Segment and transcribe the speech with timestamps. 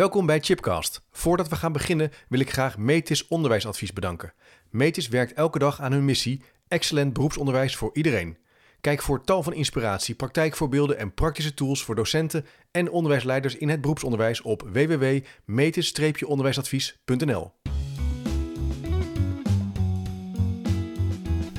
[0.00, 1.02] Welkom bij Chipcast.
[1.10, 4.32] Voordat we gaan beginnen wil ik graag Metis Onderwijsadvies bedanken.
[4.70, 8.36] Metis werkt elke dag aan hun missie: excellent beroepsonderwijs voor iedereen.
[8.80, 13.80] Kijk voor tal van inspiratie, praktijkvoorbeelden en praktische tools voor docenten en onderwijsleiders in het
[13.80, 17.52] beroepsonderwijs op www.metis-onderwijsadvies.nl.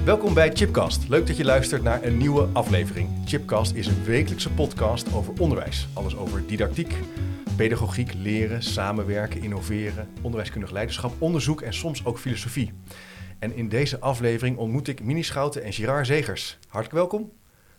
[0.05, 1.09] Welkom bij Chipcast.
[1.09, 3.09] Leuk dat je luistert naar een nieuwe aflevering.
[3.25, 5.87] Chipcast is een wekelijkse podcast over onderwijs.
[5.93, 6.95] Alles over didactiek,
[7.55, 12.73] pedagogiek, leren, samenwerken, innoveren, onderwijskundig leiderschap, onderzoek en soms ook filosofie.
[13.39, 16.58] En in deze aflevering ontmoet ik Mini Schouten en Gerard Zegers.
[16.67, 17.31] Hartelijk welkom.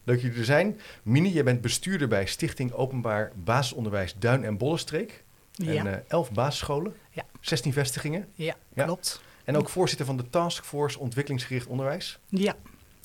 [0.04, 0.80] Leuk dat jullie er zijn.
[1.02, 5.24] Mini, jij bent bestuurder bij Stichting Openbaar Basisonderwijs Duin en Bollenstreek.
[5.52, 5.72] Ja.
[5.74, 7.22] En eh 11 basisscholen, Ja.
[7.40, 8.28] 16 vestigingen.
[8.34, 8.84] Ja, Ja.
[8.84, 9.20] klopt.
[9.44, 12.18] En ook voorzitter van de Taskforce Ontwikkelingsgericht Onderwijs.
[12.28, 12.54] Ja,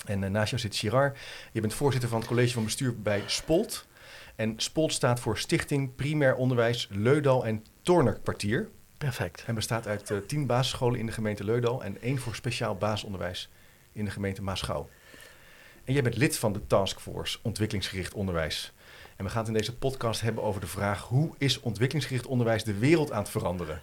[0.05, 1.18] En eh, naast jou zit Gerard.
[1.52, 3.87] Je bent voorzitter van het college van bestuur bij SPOLT.
[4.38, 8.70] En SPOLT staat voor Stichting Primair Onderwijs Leudal en Toornerkwartier.
[8.98, 9.44] Perfect.
[9.48, 13.49] En bestaat uit eh, tien basisscholen in de gemeente Leudal en één voor speciaal basisonderwijs
[13.91, 14.90] in de gemeente Maasgouw.
[15.84, 18.74] En jij bent lid van de Taskforce Ontwikkelingsgericht Onderwijs.
[19.15, 22.63] En we gaan het in deze podcast hebben over de vraag: hoe is ontwikkelingsgericht onderwijs
[22.63, 23.82] de wereld aan het veranderen?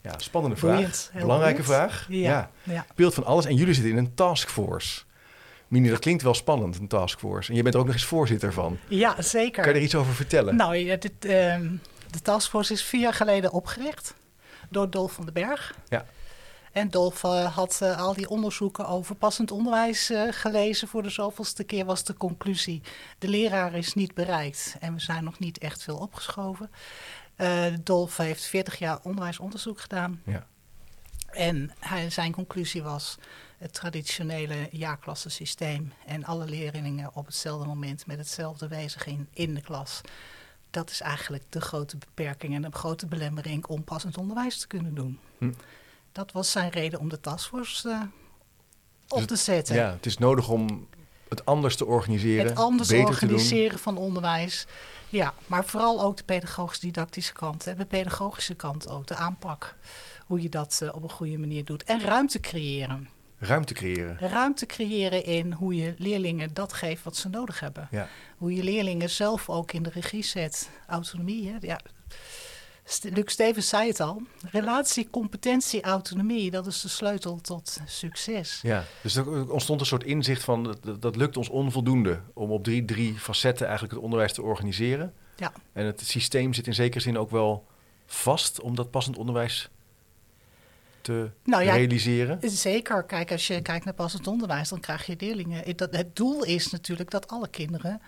[0.00, 0.74] Ja, spannende vraag.
[0.74, 1.80] Boeiend, Belangrijke boeiend.
[1.80, 2.06] vraag.
[2.08, 2.50] Ja.
[2.62, 2.86] ja.
[2.90, 5.02] Speelt van alles en jullie zitten in een taskforce.
[5.70, 7.50] Mini, dat klinkt wel spannend, een taskforce.
[7.50, 8.78] En je bent er ook nog eens voorzitter van.
[8.88, 9.62] ja zeker.
[9.62, 10.56] Kan je er iets over vertellen?
[10.56, 11.76] Nou, dit, ehm,
[12.10, 14.14] de taskforce is vier jaar geleden opgericht
[14.68, 15.74] door Dolf van den Berg.
[15.88, 16.04] Ja.
[16.72, 20.88] En Dolf eh, had eh, al die onderzoeken over passend onderwijs eh, gelezen.
[20.88, 22.82] Voor de zoveelste keer was de conclusie:
[23.18, 26.70] de leraar is niet bereikt en we zijn nog niet echt veel opgeschoven.
[27.84, 30.22] Dolf heeft 40 jaar onderwijsonderzoek gedaan.
[30.24, 30.46] Ja.
[31.30, 33.18] En hij, zijn conclusie was:
[33.60, 40.00] het traditionele jaarklassensysteem en alle leerlingen op hetzelfde moment met hetzelfde wezen in, de klas.
[40.70, 44.94] Dat is eigenlijk de grote beperking en de grote belemmering om passend onderwijs te kunnen
[44.94, 45.18] doen.
[45.38, 45.52] Hm.
[46.12, 48.00] Dat was zijn reden om de taskforce eh,
[49.08, 49.74] op Dus te zetten.
[49.74, 50.88] Ja, het is nodig om
[51.28, 52.46] het anders te organiseren.
[52.46, 54.66] het anders beter organiseren van onderwijs.
[55.08, 57.64] Ja, maar vooral ook de pedagogisch-didactische kant.
[57.64, 59.76] Hè, de pedagogische kant ook, de aanpak.
[60.26, 61.82] Hoe je dat eh, op een goede manier doet.
[61.82, 63.08] En ruimte creëren.
[63.42, 64.18] Ruimte creëren.
[64.18, 67.88] Ruimte creëren in hoe je leerlingen dat geeft wat ze nodig hebben.
[67.90, 68.08] Ja.
[68.36, 70.70] Hoe je leerlingen zelf ook in de regie zet.
[70.86, 71.56] Autonomie, hè?
[71.60, 71.80] Ja.
[73.02, 74.22] Luc Stevens zei het al.
[74.50, 76.50] Relatie, competentie, autonomie.
[76.50, 78.58] Dat is de sleutel tot succes.
[78.62, 82.50] ja, dus er ontstond een soort inzicht van dat- dat, dat lukt ons onvoldoende om
[82.50, 85.12] op drie, drie facetten eigenlijk het onderwijs te organiseren.
[85.36, 85.52] Ja.
[85.72, 87.66] En het systeem zit in zekere zin ook wel
[88.06, 89.68] vast om dat passend onderwijs
[91.02, 92.38] te Nou ja, realiseren.
[92.50, 93.02] Zeker.
[93.04, 95.62] Kijk, als je kijkt naar passend onderwijs, dan krijg je leerlingen.
[95.64, 98.00] Het- dat- Het doel is natuurlijk dat alle kinderen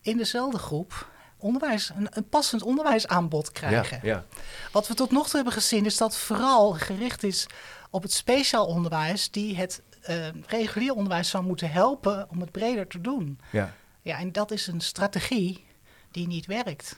[0.00, 4.00] in dezelfde groep onderwijs, een, een passend onderwijsaanbod krijgen.
[4.02, 4.24] Ja, ja.
[4.72, 7.46] Wat we tot nog toe hebben gezien is dat vooral gericht is
[7.90, 12.86] op het speciaal onderwijs, die het eh, regulier onderwijs zou moeten helpen om het breder
[12.86, 13.38] te doen.
[13.50, 13.74] ja.
[14.02, 15.64] Ja, en dat is een strategie
[16.10, 16.96] die niet werkt.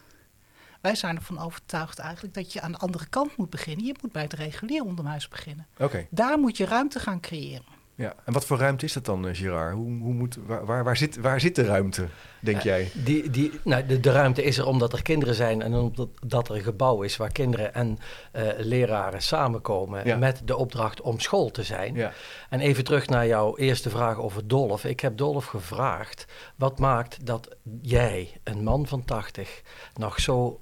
[0.83, 3.87] Wij zijn ervan overtuigd eigenlijk dat je aan de andere kant moet beginnen.
[3.87, 5.67] Je moet bij het regulier onderwijs beginnen.
[5.79, 6.07] Oké.
[6.11, 7.81] Daar moet je ruimte gaan creëren.
[8.03, 9.75] Ja, en wat voor ruimte is dat dan, eh, Gerard?
[9.75, 12.07] Hoe, hoe moet, waar, waar, waar, zit, waar zit de ruimte,
[12.41, 12.91] denk Eh, jij?
[12.95, 16.49] Die, die, nou, de, de ruimte is er omdat er kinderen zijn en omdat dat
[16.49, 17.99] er een gebouw is waar kinderen en
[18.33, 20.17] eh, leraren samenkomen Ja.
[20.17, 21.95] met de opdracht om school te zijn.
[21.95, 22.13] Ja,
[22.51, 24.85] En even terug naar jouw eerste vraag over Dolf.
[24.85, 26.25] Ik heb Dolf gevraagd,
[26.57, 27.49] wat maakt dat
[27.83, 29.63] jij, een man van 80,
[29.95, 30.61] nog zo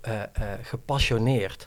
[0.63, 1.67] gepassioneerd,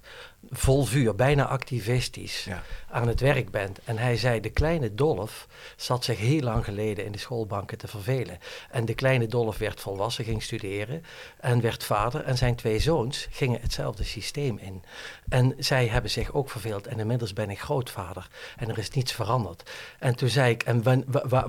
[0.49, 2.61] vol vuur, bijna activistisch ja.
[2.93, 3.79] Aan het werk bent.
[3.83, 7.87] En hij zei, de kleine Dolf zat zich heel lang geleden in de schoolbanken te
[7.87, 8.39] vervelen.
[8.71, 11.03] En de kleine Dolf werd volwassen, ging studeren
[11.39, 12.23] en werd vader.
[12.23, 14.83] En zijn twee zoons gingen hetzelfde systeem in.
[15.29, 16.87] En zij hebben zich ook verveeld.
[16.87, 18.27] En inmiddels ben ik grootvader
[18.57, 19.71] en er is niets veranderd.
[19.99, 20.83] En toen zei ik, en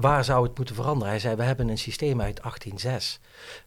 [0.01, 1.09] waar zou het moeten veranderen?
[1.09, 3.21] Hij zei, we hebben een systeem uit 1806.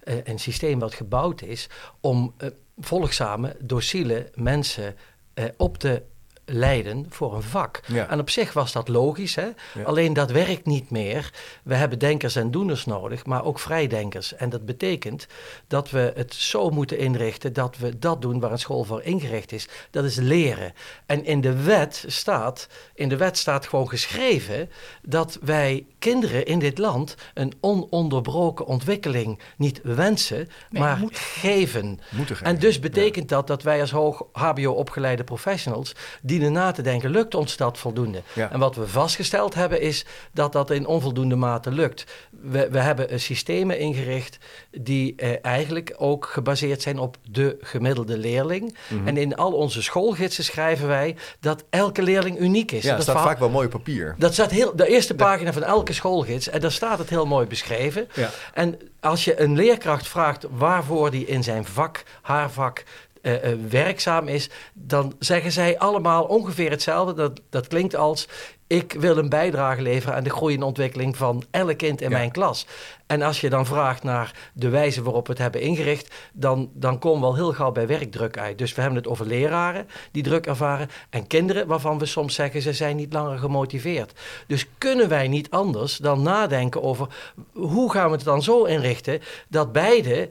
[0.04, 4.96] Eh, een systeem wat gebouwd is om eh, volgzame, docile mensen
[5.34, 6.04] eh, op te
[6.50, 7.80] leiden voor een vak.
[7.86, 8.10] Ja.
[8.10, 9.48] En op zich was dat logisch, hè?
[9.74, 9.84] Ja.
[9.84, 11.34] alleen dat werkt niet meer.
[11.64, 14.36] We hebben denkers en doeners nodig, maar ook vrijdenkers.
[14.36, 15.28] En dat betekent
[15.68, 19.52] dat we het zo moeten inrichten dat we dat doen waar een school voor ingericht
[19.52, 19.68] is.
[19.92, 20.74] Dat is leren.
[21.06, 24.70] En in de wet staat, in de wet staat gewoon geschreven
[25.02, 30.38] dat wij kinderen in dit land een ononderbroken ontwikkeling niet wensen,
[30.70, 32.00] Nee, maar moet- geven.
[32.10, 32.54] Moeten geven.
[32.54, 37.36] En dus betekent dat dat wij als hoog HBO-opgeleide professionals dienen na te denken: lukt
[37.36, 38.22] ons dat voldoende?
[38.34, 38.52] Ja.
[38.52, 42.06] En wat we vastgesteld hebben is dat dat in onvoldoende mate lukt.
[42.42, 44.38] We, we hebben systemen ingericht
[44.72, 48.76] die eh, eigenlijk ook gebaseerd zijn op de gemiddelde leerling.
[48.88, 49.08] Mhm.
[49.08, 52.84] En in al onze schoolgidsen schrijven wij dat elke leerling uniek is.
[52.84, 54.16] Ja, dat staat verhaal- vaak wel mooi op papier.
[54.18, 57.48] dat staat heel, de eerste pagina van elke schoolgids en daar staat het heel mooi
[57.48, 58.08] beschreven.
[58.14, 58.30] Ja.
[58.54, 62.84] En als je een leerkracht vraagt waarvoor die in zijn vak, haar vak,
[63.28, 67.14] eh, eh, werkzaam is, dan zeggen zij allemaal ongeveer hetzelfde.
[67.14, 68.28] Dat, dat klinkt als:
[68.68, 72.18] ik wil een bijdrage leveren aan de groei en ontwikkeling van elk kind in Ja.
[72.18, 72.66] mijn klas.
[73.08, 77.00] En als je dan vraagt naar de wijze waarop we het hebben ingericht, dan, dan
[77.00, 78.58] komen we al heel gauw bij werkdruk uit.
[78.58, 82.62] Dus we hebben het over leraren die druk ervaren en kinderen waarvan we soms zeggen
[82.62, 84.14] ze zijn niet langer gemotiveerd.
[84.48, 87.08] Dus kunnen wij niet anders dan nadenken over
[87.54, 90.30] hoe gaan we het dan zo inrichten dat beide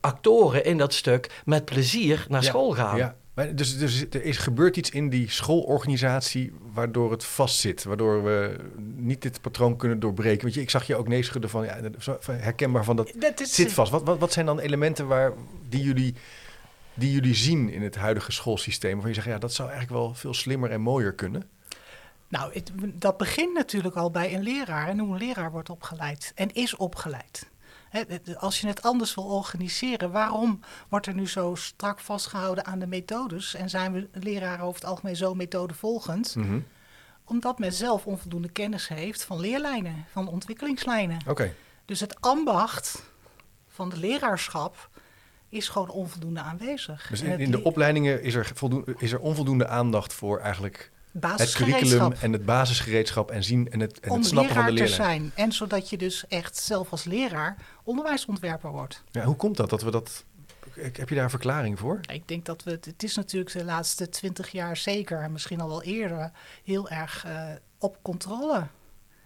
[0.00, 2.96] actoren in dat stuk met plezier naar Ja, school gaan.
[2.96, 3.16] Ja.
[3.38, 7.84] Maar Dus, dus er is, gebeurt iets in die schoolorganisatie waardoor het vastzit.
[7.84, 8.56] Waardoor we
[8.96, 10.42] niet dit patroon kunnen doorbreken.
[10.42, 11.80] Want je, ik zag je ook nee schudden van, ja,
[12.30, 13.90] herkenbaar van dat Dat is, zit vast.
[13.90, 15.32] Wat, wat, wat zijn dan elementen waar,
[15.68, 16.14] die, jullie,
[16.94, 18.92] die jullie zien in het huidige schoolsysteem?
[18.92, 21.48] Waarvan je zegt, ja, dat zou eigenlijk wel veel slimmer en mooier kunnen.
[22.28, 26.32] Nou, het, dat begint natuurlijk al bij een leraar en hoe een leraar wordt opgeleid
[26.34, 27.48] en is opgeleid.
[28.38, 32.86] Als je het anders wil organiseren, waarom wordt er nu zo strak vastgehouden aan de
[32.86, 36.34] methodes en zijn we leraren over het algemeen zo methodevolgend?
[36.36, 36.60] Mhm.
[37.24, 41.18] Omdat men zelf onvoldoende kennis heeft van leerlijnen, van ontwikkelingslijnen.
[41.26, 41.54] Oké.
[41.84, 43.02] Dus het ambacht
[43.68, 44.90] van de leraarschap
[45.48, 47.06] is gewoon onvoldoende aanwezig.
[47.10, 48.52] Dus in, in de le- opleidingen is er,
[48.96, 51.80] is er onvoldoende aandacht voor eigenlijk het basisgereedschap.
[51.80, 54.88] curriculum en het basisgereedschap en zien en het, en om het snappen van de leraar
[54.88, 55.32] te zijn.
[55.34, 59.02] En zodat je dus echt zelf als leraar onderwijsontwerper wordt.
[59.10, 59.70] Ja, hoe komt dat?
[59.70, 60.24] dat we dat
[60.82, 62.00] heb je daar een verklaring voor?
[62.12, 65.68] Ik denk dat we, het is natuurlijk de laatste twintig jaar zeker, en misschien al
[65.68, 66.30] wel eerder,
[66.64, 67.48] heel erg eh,
[67.78, 68.66] op controle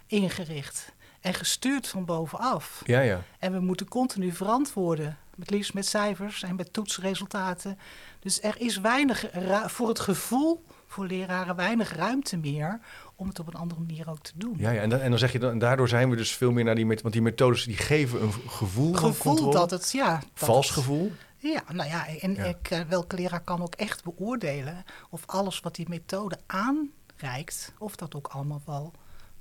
[0.06, 0.92] ingericht.
[1.20, 2.82] En gestuurd van bovenaf.
[2.84, 3.22] Ja, ja.
[3.38, 5.18] En we moeten continu verantwoorden.
[5.38, 7.78] Het liefst met cijfers en met toetsresultaten.
[8.20, 9.26] Dus er is weinig,
[9.66, 12.80] voor het gevoel, voor leraren, weinig ruimte meer
[13.16, 14.54] om het op een andere manier ook te doen.
[14.58, 14.80] Ja, ja.
[14.80, 16.86] En, dan, en dan zeg je dan, daardoor zijn we dus veel meer naar die
[16.86, 19.52] methodes, want die methodes die geven een gevoel van gevoel controle.
[19.54, 20.10] dat het, ja.
[20.14, 21.12] dat Vals het- gevoel.
[21.36, 22.44] Ja, nou ja, en Ja.
[22.44, 27.96] Ik, eh, welke leraar kan ook echt beoordelen of alles wat die methode aanreikt, of
[27.96, 28.92] dat ook allemaal wel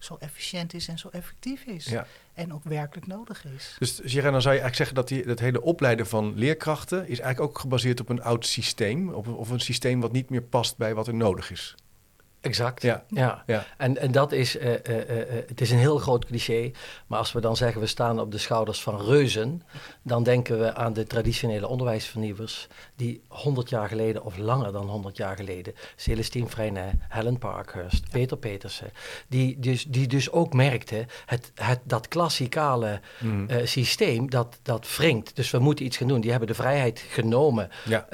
[0.04, 1.86] zo efficiënt is en zo effectief is.
[1.86, 2.06] Ja.
[2.34, 3.76] En ook werkelijk nodig is.
[3.80, 7.20] Dus Gerard, dan zou je eigenlijk zeggen dat die, dat hele opleiden van leerkrachten is
[7.20, 10.78] eigenlijk ook gebaseerd op een oud systeem, op, of een systeem wat niet meer past
[10.78, 11.76] bij wat er nodig is.
[12.42, 12.82] Exact.
[12.82, 13.04] Ja.
[13.08, 13.44] ja.
[13.46, 13.66] Ja.
[13.78, 16.72] En, en dat is, eh, eh, eh, het is een heel groot cliché,
[17.08, 19.64] maar als we dan zeggen we staan op de schouders van reuzen,
[20.02, 25.18] dan denken we aan de traditionele onderwijsvernieuwers die 100 jaar geleden of langer dan 100
[25.18, 28.92] jaar geleden, Celestine Freinet, Helen Parkhurst, Peter Petersen,
[29.28, 33.00] die dus, die dus ook merkten, het, het, dat klassikale
[33.48, 35.36] eh, systeem, dat, dat wringt.
[35.36, 36.22] Dus we moeten iets gaan doen.
[36.22, 38.08] Die hebben de vrijheid genomen Ja.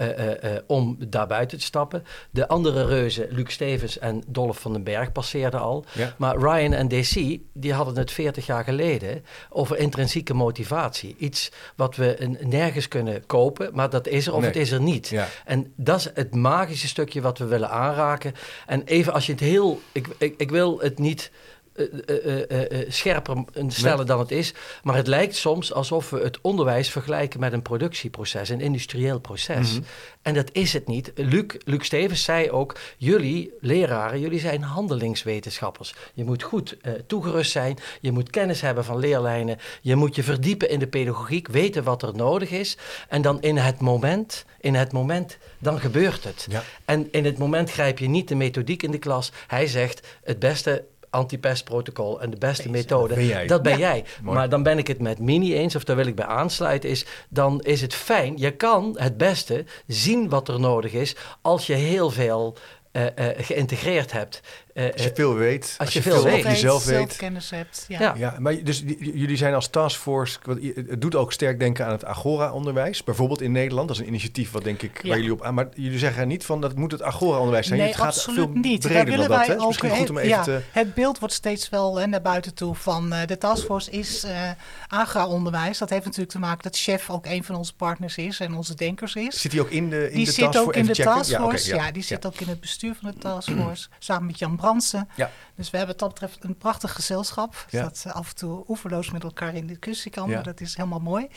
[0.68, 2.04] om daar buiten te stappen.
[2.32, 5.86] De andere reuzen, Luc Stevens en Dolph van den Berg, passeerden al.
[5.92, 6.14] Ja.
[6.18, 11.16] Maar Ryan en DC, die hadden het 40 jaar geleden over intrinsieke motivatie.
[11.20, 14.50] Iets wat we nergens kunnen kopen, maar dat is er of Nee.
[14.50, 15.08] het is er niet.
[15.08, 15.28] Ja.
[15.46, 18.34] En dat is het magische stukje wat we willen aanraken.
[18.66, 19.82] En even als je het heel...
[19.92, 21.32] Ik, ik, ik wil het niet...
[21.78, 24.54] eh, eh, eh, scherper en sneller dan het is.
[24.84, 29.74] Maar het lijkt soms alsof we het onderwijs vergelijken met een productieproces, een industrieel proces.
[29.74, 29.84] Mhm.
[30.22, 31.12] En dat is het niet.
[31.16, 35.94] Luc, Luc Stevens zei ook: jullie leraren, jullie zijn handelingswetenschappers.
[36.14, 40.70] Je moet goed toegerust zijn, je moet kennis hebben van leerlijnen, je moet je verdiepen
[40.70, 42.78] in de pedagogiek, weten wat er nodig is.
[43.08, 46.48] En dan in het moment, in het moment, dan gebeurt het.
[46.50, 46.64] Ja.
[46.86, 49.32] En in het moment grijp je niet de methodiek in de klas.
[49.48, 50.84] Hij zegt: het beste
[51.18, 52.74] antipestprotocol en de beste Deze.
[52.76, 53.48] methode, Dat ben jij.
[53.48, 53.78] dat ben Ja.
[53.78, 54.04] jij.
[54.22, 54.38] Mooi.
[54.38, 57.06] Maar dan ben ik het met Mini eens, of daar wil ik bij aansluiten, is
[57.30, 58.34] dan is het fijn.
[58.38, 62.56] Je kan het beste zien wat er nodig is als je heel veel
[62.92, 64.42] eh, eh, geïntegreerd hebt.
[64.78, 66.34] Eh, Als je veel weet, als, je je veel veel weet.
[66.34, 66.96] over jezelf weet.
[66.96, 67.86] zelfkennis hebt.
[67.88, 68.00] Ja.
[68.00, 68.14] Ja.
[68.18, 70.40] Ja, maar dus die- jullie zijn als taskforce,
[70.88, 73.88] het doet ook sterk denken aan het Agora-onderwijs, bijvoorbeeld in Nederland.
[73.88, 75.08] Dat is een initiatief wat denk ik, Ja.
[75.10, 75.54] waar jullie op aan.
[75.54, 77.80] Maar jullie zeggen niet van dat moet het Agora-onderwijs zijn.
[77.80, 78.82] Nee, het gaat absoluut veel niet.
[78.82, 79.58] Daar breder willen dan wij ook.
[79.58, 80.62] Dus misschien goed om even ja, te.
[80.72, 84.50] Het beeld wordt steeds wel hè, naar buiten toe van eh, de taskforce is eh
[84.88, 85.78] AGRA-onderwijs.
[85.78, 88.76] Dat heeft natuurlijk te maken dat chef ook een van onze partners is en onze
[88.76, 89.42] denkers is.
[89.42, 90.68] Zit hij ook in de, in die de zit taskforce?
[90.70, 91.76] ook in de taskforce.
[91.76, 93.88] Ja, die zit ook in het bestuur van de taskforce.
[94.00, 94.56] samen met Jan.
[94.68, 95.10] Fransen.
[95.16, 95.30] Ja.
[95.56, 97.66] Dus we hebben wat dat betreft een prachtig gezelschap.
[97.70, 97.82] Ja.
[97.82, 100.30] Dat eh, af en toe oeverloos met elkaar in discussie kan.
[100.30, 100.42] Ja.
[100.42, 101.28] Dat is helemaal mooi.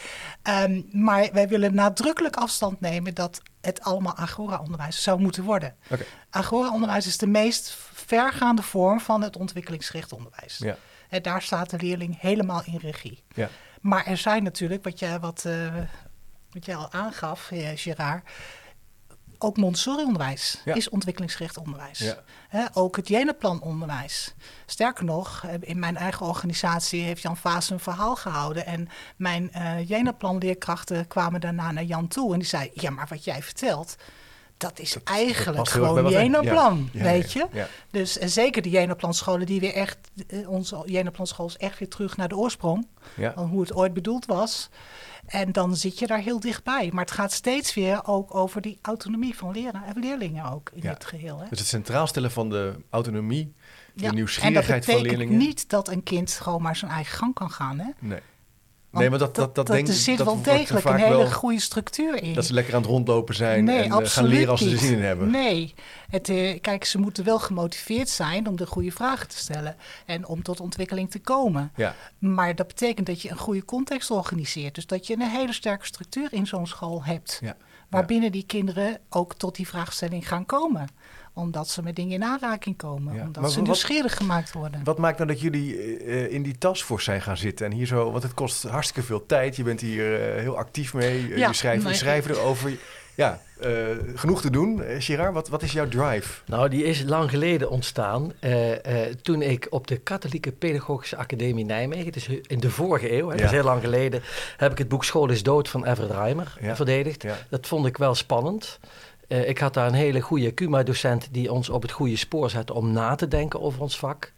[0.42, 5.74] Ehm, maar wij willen nadrukkelijk afstand nemen dat het allemaal agora-onderwijs zou moeten worden.
[5.90, 6.04] Oké.
[6.30, 10.58] Agora-onderwijs is de meest vergaande vorm van het ontwikkelingsgericht onderwijs.
[10.58, 10.76] Ja.
[11.08, 13.22] En daar staat de leerling helemaal in regie.
[13.34, 13.48] Ja.
[13.80, 15.74] Maar er zijn natuurlijk, wat jij, wat, eh,
[16.50, 18.28] wat jij al aangaf, eh, Gerard,
[19.44, 20.74] ook Montessori-onderwijs Ja.
[20.74, 21.98] is ontwikkelingsgericht onderwijs.
[21.98, 22.70] Ja.
[22.72, 24.34] Ook het Jenaplan-onderwijs.
[24.66, 28.66] Sterker nog, eh, in mijn eigen organisatie heeft Jan Vaas een verhaal gehouden.
[28.66, 32.32] En mijn eh Jenaplan-leerkrachten kwamen daarna naar Jan toe.
[32.32, 33.96] En die zei, ja, maar wat jij vertelt,
[34.56, 37.46] dat is Dat- eigenlijk gewoon Jenaplan, Ja, weet je?
[37.90, 42.16] Dus en zeker de Jenaplan-scholen die weer echt, eh, onze Jenaplan-school is echt weer terug
[42.16, 42.86] naar de oorsprong.
[43.34, 44.68] Van hoe het ooit bedoeld was.
[45.30, 46.90] En dan zit je daar heel dichtbij.
[46.92, 50.82] Maar het gaat steeds weer ook over die autonomie van leren en leerlingen ook in
[50.82, 50.92] Ja.
[50.92, 51.38] dit geheel.
[51.38, 51.48] Hè?
[51.48, 53.54] Dus het centraal stellen van de autonomie,
[53.94, 55.46] de Ja, En nieuwsgierigheid dat van betekent leerlingen.
[55.48, 57.78] niet dat een kind gewoon maar zijn eigen gang kan gaan.
[57.78, 57.90] Hè?
[57.98, 58.20] Nee.
[58.90, 61.30] Want nee, maar dat, dat, dat, denk er zit dat wel degelijk een hele wel-
[61.30, 62.34] goede structuur in.
[62.34, 64.78] Dat ze lekker aan het rondlopen zijn nee, en eh, gaan leren als ze er
[64.78, 65.30] zin in hebben.
[65.30, 65.74] Nee,
[66.10, 70.26] het, eh, kijk, ze moeten wel gemotiveerd zijn om de goede vragen te stellen en
[70.26, 71.72] om tot ontwikkeling te komen.
[71.76, 74.74] Ja, Maar dat betekent dat je een goede context organiseert.
[74.74, 77.38] Dus dat je een hele sterke structuur in zo'n school hebt.
[77.42, 77.56] ja.
[77.90, 80.88] Waarbinnen die kinderen ook tot die vraagstelling gaan komen.
[81.34, 83.14] Omdat ze met dingen in aanraking komen.
[83.14, 83.22] Ja.
[83.24, 84.80] Omdat Maar ze wat- nieuwsgierig gemaakt worden.
[84.84, 88.10] Wat maakt nou dat jullie eh, in die taskforce zijn gaan zitten en hier zo,
[88.10, 89.56] want het kost hartstikke veel tijd.
[89.56, 91.18] Je bent hier eh, heel actief mee.
[91.32, 91.96] Eh, Ja, je schrijft, je nee.
[91.96, 92.78] schrijft erover.
[93.14, 93.70] Ja, eh,
[94.14, 94.82] genoeg te doen.
[94.82, 96.40] Eh, Gerard, wat, wat is jouw drive?
[96.46, 98.32] Nou, die is lang geleden ontstaan.
[98.40, 103.28] eh, eh, toen ik op de Katholieke Pedagogische Academie Nijmegen, dus in de vorige eeuw,
[103.28, 103.40] hè, Ja.
[103.42, 104.22] dus heel lang geleden,
[104.56, 106.76] heb ik het boek School is dood van Everett Reimer Ja.
[106.76, 107.22] verdedigd.
[107.22, 107.36] Ja.
[107.48, 108.78] Dat vond ik wel spannend.
[109.30, 112.74] Eh, ik had daar een hele goede CUMA-docent die ons op het goede spoor zette
[112.74, 114.32] om na te denken over ons vak.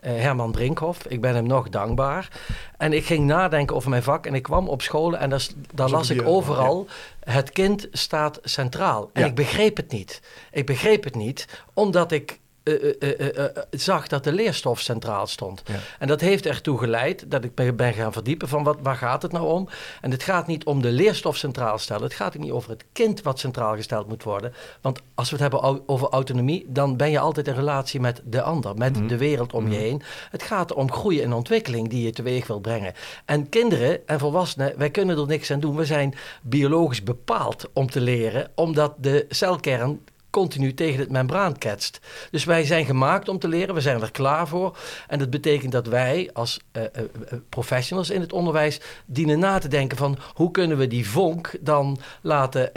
[0.00, 2.28] Eh, Herman Brinkhoff, ik ben hem nog dankbaar.
[2.76, 5.30] En ik ging nadenken over mijn vak en ik kwam op scholen en
[5.74, 6.86] daar, las die, ik eh, overal,
[7.20, 9.10] het kind staat centraal.
[9.12, 9.26] En Ja.
[9.28, 10.20] ik begreep het niet.
[10.52, 15.62] Ik begreep het niet, omdat ik eh, eh, eh, zag dat de leerstof centraal stond.
[15.66, 15.74] Ja.
[15.98, 19.32] En dat heeft ertoe geleid dat ik ben gaan verdiepen van wat, waar gaat het
[19.32, 19.68] nou om.
[20.00, 22.02] En het gaat niet om de leerstof centraal stellen.
[22.02, 24.52] Het gaat ook niet over het kind wat centraal gesteld moet worden.
[24.80, 28.42] Want als we het hebben over autonomie, dan ben je altijd in relatie met de
[28.42, 29.06] ander, met Mhm.
[29.06, 29.80] de wereld om je Mhm.
[29.80, 30.02] heen.
[30.30, 32.92] Het gaat om groei en ontwikkeling die je teweeg wil brengen.
[33.24, 35.76] En kinderen en volwassenen, wij kunnen er niks aan doen.
[35.76, 40.00] We zijn biologisch bepaald om te leren, omdat de celkern
[40.30, 42.00] continu tegen het membraan ketst.
[42.30, 44.78] Dus wij zijn gemaakt om te leren, we zijn er klaar voor.
[45.08, 49.58] En dat betekent dat wij als eh, eh, eh, professionals in het onderwijs dienen na
[49.58, 52.72] te denken van hoe kunnen we die vonk dan laten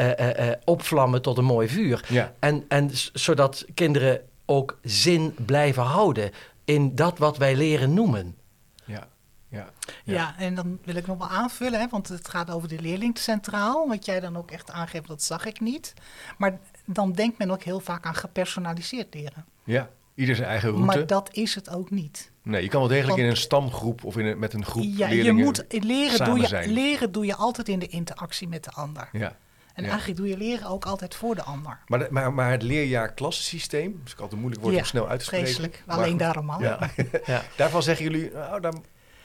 [0.65, 2.05] opvlammen tot een mooi vuur.
[2.07, 6.31] Ja, En, en zodat kinderen ook zin blijven houden
[6.65, 8.35] in dat wat wij leren noemen.
[9.53, 9.69] Ja,
[10.03, 10.13] ja.
[10.13, 10.35] Ja.
[10.37, 13.87] en dan wil ik nog wel aanvullen, hè, want het gaat over de leerling centraal.
[13.87, 15.93] Wat jij dan ook echt aangeeft, dat zag ik niet.
[16.37, 19.45] Maar dan denkt men ook heel vaak aan gepersonaliseerd leren.
[19.63, 19.89] ja.
[20.15, 20.85] Ieder zijn eigen route.
[20.85, 22.31] Maar dat is het ook niet.
[22.43, 24.83] Nee, je kan wel degelijk Want- in een stamgroep of in een, met een groep
[24.87, 26.69] Ja, je moet leren samen doe je, zijn.
[26.71, 29.09] leren doe je altijd in de interactie met de ander.
[29.11, 29.35] Ja.
[29.73, 29.89] En Ja.
[29.89, 31.79] eigenlijk doe je leren ook altijd voor de ander.
[31.87, 35.19] Maar, de- maar, maar het leerjaar-klassensysteem, dat is ook altijd moeilijk Ja, om snel uit
[35.19, 35.45] te spreken.
[35.47, 36.61] Vreselijk, alleen daarom al.
[36.61, 36.89] Ja.
[37.25, 37.41] Ja.
[37.57, 38.73] Daarvan zeggen jullie, nou, daar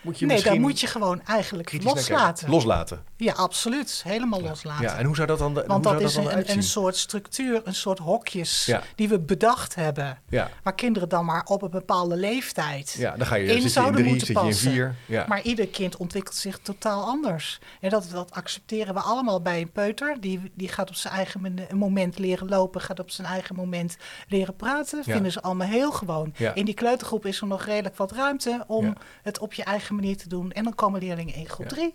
[0.01, 2.51] moet je nee, daar moet je gewoon eigenlijk loslaten.
[2.51, 3.03] Loslaten.
[3.17, 4.01] Ja, absoluut.
[4.05, 4.85] Helemaal loslaten.
[4.85, 7.99] Ja, en hoe zou dat dan, Want dat is een, een soort structuur, een soort
[7.99, 8.83] hokjes Ja.
[8.95, 10.19] die we bedacht hebben.
[10.29, 10.51] ja.
[10.63, 13.95] Waar kinderen dan maar op een bepaalde leeftijd ja, dan ga je, in in zouden
[13.95, 14.71] drie, moeten in passen.
[14.71, 14.95] vier.
[15.07, 15.25] Ja.
[15.29, 17.59] Maar ieder kind ontwikkelt zich totaal anders.
[17.81, 20.17] En dat, dat accepteren we allemaal bij een peuter.
[20.21, 23.97] Die, die gaat op zijn eigen men- moment leren lopen, gaat op zijn eigen moment
[24.29, 25.05] leren praten.
[25.05, 26.35] Vinden ze allemaal heel gewoon.
[26.55, 30.17] In die kleutergroep is er nog redelijk wat ruimte om het op je eigen manier
[30.17, 30.53] te doen.
[30.53, 31.75] En dan komen leerlingen in groep Ja.
[31.75, 31.95] 3.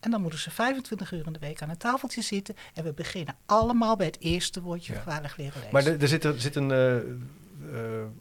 [0.00, 2.54] En dan moeten ze 25 uur in de week aan een tafeltje zitten.
[2.74, 5.20] En we beginnen allemaal bij het eerste woordje Ja.
[5.20, 5.68] leren lezen.
[5.72, 6.70] Maar er, er zit, er zit een.
[6.70, 7.02] eh, eh,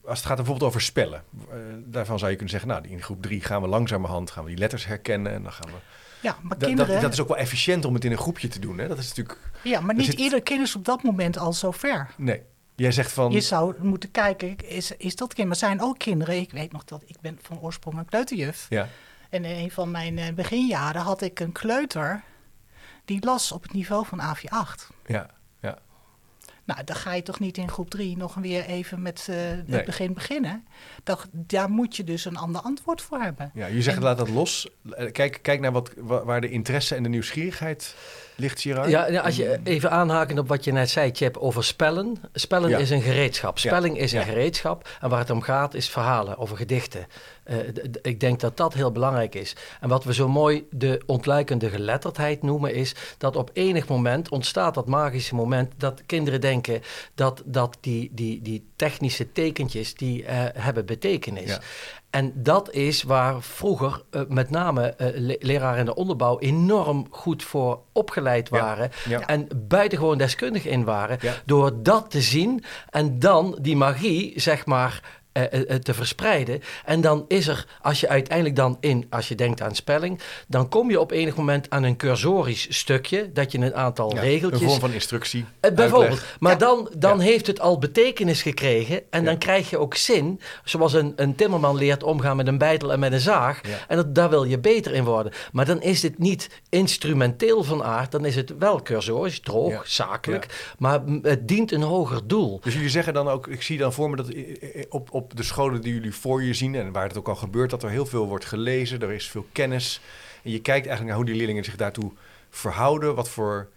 [0.06, 3.22] als het gaat bijvoorbeeld over spellen, eh, daarvan zou je kunnen zeggen, nou, in groep
[3.22, 5.78] drie gaan we langzamerhand gaan we die letters herkennen en dan gaan we.
[6.22, 8.48] ja, maar Da- kinderen, dat, dat is ook wel efficiënt om het in een groepje
[8.48, 8.88] te doen, hè?
[8.88, 9.40] Dat is natuurlijk.
[9.64, 12.10] ja, maar niet zit- ieder kind is op dat moment al zo ver.
[12.18, 12.42] Nee.
[12.78, 13.32] Jij zegt van.
[13.32, 15.48] Je zou moeten kijken, is, is dat kind?
[15.48, 18.66] Maar zijn ook kinderen, ik weet nog dat ik ben van oorsprong een kleuterjuf.
[18.70, 18.88] Ja,
[19.30, 22.24] En in een van mijn eh, beginjaren had ik een kleuter
[23.06, 24.92] die las op het niveau van AV8.
[25.06, 25.30] ja,
[25.62, 25.78] ja.
[26.64, 29.68] Nou, dan ga je toch niet in groep 3 nog weer even met eh, het
[29.68, 29.84] Nee.
[29.84, 30.66] begin beginnen.
[31.04, 33.52] Dat, daar moet je dus een ander antwoord voor hebben.
[33.54, 34.70] ja je zegt En- laat dat los.
[34.92, 37.96] Eh, Kijk, kijk naar wat, wa- waar de interesse en de nieuwsgierigheid
[38.40, 42.18] Ligt hier Ja, als je even aanhaken op wat je net zei, Chip, over spellen.
[42.34, 42.78] Spellen Ja.
[42.78, 43.60] is een gereedschap.
[43.60, 44.90] Spelling is een gereedschap.
[45.02, 47.08] En waar het om gaat is verhalen over gedichten.
[47.44, 47.58] Eh,
[48.02, 49.56] ik denk dat dat heel belangrijk is.
[49.82, 54.74] En wat we zo mooi de ontluikende geletterdheid noemen, is dat op enig moment ontstaat
[54.74, 56.82] dat magische moment dat kinderen denken
[57.16, 61.50] dat, dat die, die, die technische tekentjes, die eh, hebben betekenis.
[61.50, 61.60] Ja.
[62.10, 67.08] En dat is waar vroeger eh, met name eh, le- leraren in de onderbouw enorm
[67.10, 68.92] goed voor opgeleid Ja, waren.
[69.10, 69.28] ja.
[69.28, 71.18] En buitengewoon deskundig in waren.
[71.22, 71.34] Ja.
[71.46, 75.17] Door dat te zien en dan die magie, zeg maar.
[75.38, 76.62] Eh, eh, eh, te verspreiden.
[76.86, 80.70] En dan is er, als je uiteindelijk dan in, als je denkt aan spelling, dan
[80.70, 84.62] kom je op enig moment aan een cursorisch stukje, dat je een aantal Ja, regeltjes.
[84.62, 85.46] Een vorm van instructie.
[85.60, 86.02] Bijvoorbeeld.
[86.02, 86.36] uitleg.
[86.40, 87.24] Maar dan, dan Ja.
[87.24, 89.02] heeft het al betekenis gekregen.
[89.10, 90.40] En dan krijg je ook zin.
[90.64, 93.62] Zoals een, een timmerman leert omgaan met een bijtel en met een zaag.
[93.88, 95.32] En dat, daar wil je beter in worden.
[95.52, 98.12] Maar dan is het niet instrumenteel van aard.
[98.12, 100.74] Dan is het wel cursorisch, droog, zakelijk.
[100.78, 102.60] Maar het dient een hoger doel.
[102.64, 105.44] Dus jullie zeggen dan ook, ik zie dan voor me dat i- op, op de
[105.44, 108.06] scholen die jullie voor je zien en waar het ook al gebeurt, dat er heel
[108.06, 110.02] veel wordt gelezen, er is veel kennis.
[110.44, 112.12] En je kijkt eigenlijk naar hoe die leerlingen zich daartoe
[112.50, 113.70] verhouden, wat voor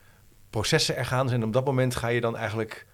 [0.51, 1.31] processen er gaan.
[1.31, 2.87] En op dat moment ga je dan eigenlijk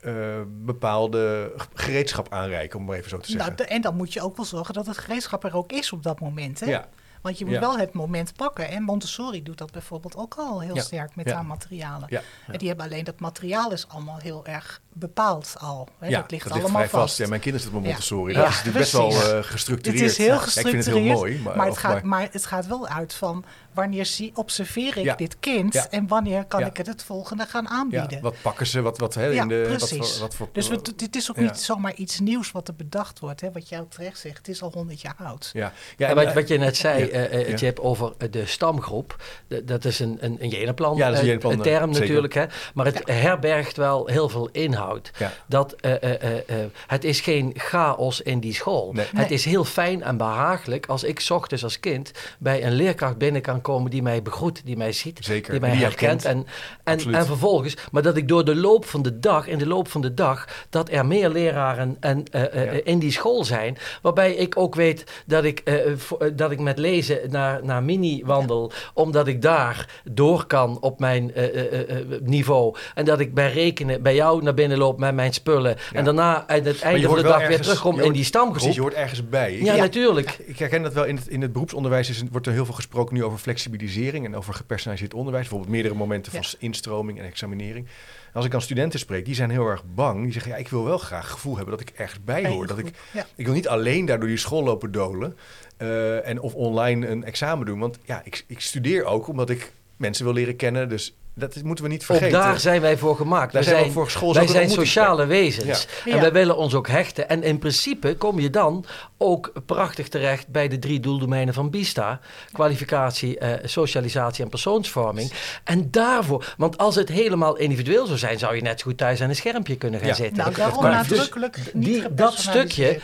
[0.00, 3.54] eh, bepaalde gereedschap aanreiken, om maar even zo te zeggen.
[3.56, 6.02] Nou, en dan moet je ook wel zorgen dat het gereedschap er ook is op
[6.02, 6.60] dat moment.
[6.60, 6.66] Hè?
[6.66, 6.88] ja,
[7.24, 7.60] Want je moet Ja.
[7.60, 8.68] wel het moment pakken.
[8.68, 10.82] En Montessori doet dat bijvoorbeeld ook al heel Ja.
[10.82, 12.08] sterk met haar materialen.
[12.46, 15.88] En die hebben alleen dat materiaal is allemaal heel erg bepaald al.
[15.98, 16.10] Hè?
[16.10, 17.18] dat ligt allemaal vrij vast.
[17.18, 17.86] Ja, mijn kinderen zitten op.
[17.86, 18.32] Montessori.
[18.32, 19.28] Ja, Dat is natuurlijk best wel precies.
[19.28, 20.02] eh, Het gestructureerd.
[20.10, 21.38] is heel Ja, ik gestructureerd, vind het heel mooi.
[21.40, 25.14] Maar, maar, het gaat, maar het gaat wel uit van wanneer zie, observeer ik Ja.
[25.14, 25.86] dit kind Ja.
[25.90, 26.66] en wanneer kan Ja.
[26.66, 28.20] ik het het volgende gaan ja, aanbieden.
[28.22, 28.80] wat pakken ze?
[28.82, 30.10] Wat, wat, hè, Ja, in de, wat precies.
[30.12, 31.42] voor, wat voor, Dus we, dit is ook Ja.
[31.42, 33.40] niet zomaar iets nieuws wat er bedacht wordt.
[33.40, 33.52] Hè?
[33.52, 35.50] Wat jij ook terecht zegt, het is al honderd jaar oud.
[35.52, 37.56] ja, ja, en en- wat, wat je net zei, Ja, eh, eh, ja.
[37.56, 39.16] Chip, over eh, de stamgroep.
[39.64, 41.92] Dat is een, een, een jenenplan, Ja, dat is een eh, jenenplan, een eh, term
[41.92, 42.00] zeker.
[42.00, 42.34] natuurlijk.
[42.34, 42.44] Hè?
[42.74, 45.10] Maar het herbergt wel heel veel inhoud.
[45.18, 45.32] Ja.
[45.46, 48.92] Dat, eh, eh, eh, eh, het is geen chaos in die school.
[48.92, 49.04] Nee.
[49.04, 49.28] Het Nee.
[49.28, 53.60] is heel fijn en behagelijk als ik ochtends als kind bij een leerkracht binnen kan
[53.64, 56.22] komen die mij begroet, die mij ziet, Zeker, die mij die herkent.
[56.22, 56.46] herkent.
[56.84, 59.66] En, en, en vervolgens, maar dat ik door de loop van de dag, in de
[59.66, 62.80] loop van de dag, dat er meer leraren en, eh, eh, Ja.
[62.84, 65.98] in die school zijn, waarbij ik ook weet dat ik, eh, eh,
[66.34, 71.34] dat ik met lezen naar, naar mini wandel, omdat ik daar door kan op mijn
[71.34, 72.76] eh, eh, eh, eh, niveau.
[72.94, 75.76] En dat ik bij rekenen bij jou naar binnen loop met mijn spullen.
[75.92, 75.98] Ja.
[75.98, 78.56] En daarna aan het einde van de dag weer terugkom in die stamgroep.
[78.56, 79.54] Precies, je hoort ergens bij.
[79.54, 80.38] Ik- ja, natuurlijk.
[80.46, 82.08] Ik herken dat wel in het, in het beroepsonderwijs.
[82.10, 85.42] Is, wordt er heel veel gesproken nu over flexibilisering en over gepersonaliseerd onderwijs.
[85.44, 86.56] Bijvoorbeeld meerdere momenten van Ja.
[86.58, 87.86] instroming en examinering.
[88.26, 90.22] En als ik dan studenten spreek, die zijn heel erg bang.
[90.22, 92.66] Die zeggen, ja, ik wil wel graag het gevoel hebben dat ik ergens bij hoor.
[92.66, 93.26] Dat ik, Ja.
[93.36, 95.36] ik wil niet alleen daar door die school lopen dolen
[95.76, 97.78] eh, en of online een examen doen.
[97.78, 100.88] Want ja, ik, ik studeer ook omdat ik mensen wil leren kennen.
[100.88, 102.38] Dus dat is- moeten we niet Ook vergeten.
[102.40, 103.52] daar zijn wij voor gemaakt.
[103.52, 105.86] Daar We zijn we voor school wij zijn sociale wezens.
[106.04, 106.10] Ja.
[106.10, 106.20] En Ja.
[106.22, 107.28] wij willen ons ook hechten.
[107.28, 108.84] En in principe kom je dan
[109.18, 112.20] ook prachtig terecht bij de drie doeldomeinen van BISTA.
[112.52, 115.32] Kwalificatie, eh, socialisatie en persoonsvorming.
[115.64, 119.20] En daarvoor, want als het helemaal individueel zou zijn, zou je net zo goed thuis
[119.22, 120.14] aan een schermpje kunnen gaan Ja.
[120.14, 120.36] zitten.
[120.36, 123.00] Nou, daarom Maar nadrukkelijk dus niet die, dat stukje,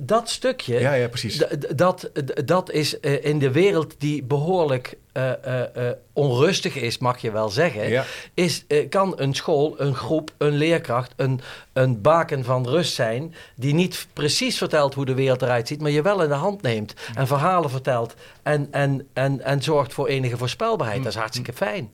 [0.00, 1.44] dat stukje, Ja, ja, precies.
[1.76, 2.10] Dat,
[2.44, 7.30] dat is eh, in de wereld die behoorlijk eh, eh, eh, onrustig is, mag je
[7.30, 7.88] wel zeggen.
[7.88, 8.04] Ja.
[8.34, 11.40] Is, kan een school, een groep, een leerkracht, een,
[11.72, 13.34] een baken van rust zijn.
[13.56, 15.80] die niet precies vertelt hoe de wereld eruit ziet.
[15.80, 16.94] maar je wel in de hand neemt.
[17.14, 18.14] en verhalen vertelt.
[18.42, 21.02] en, en, en, en zorgt voor enige voorspelbaarheid.
[21.02, 21.90] Dat is hartstikke fijn.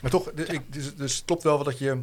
[0.00, 1.98] Maar toch, dus, ik, dus, dus klopt wel wat dat je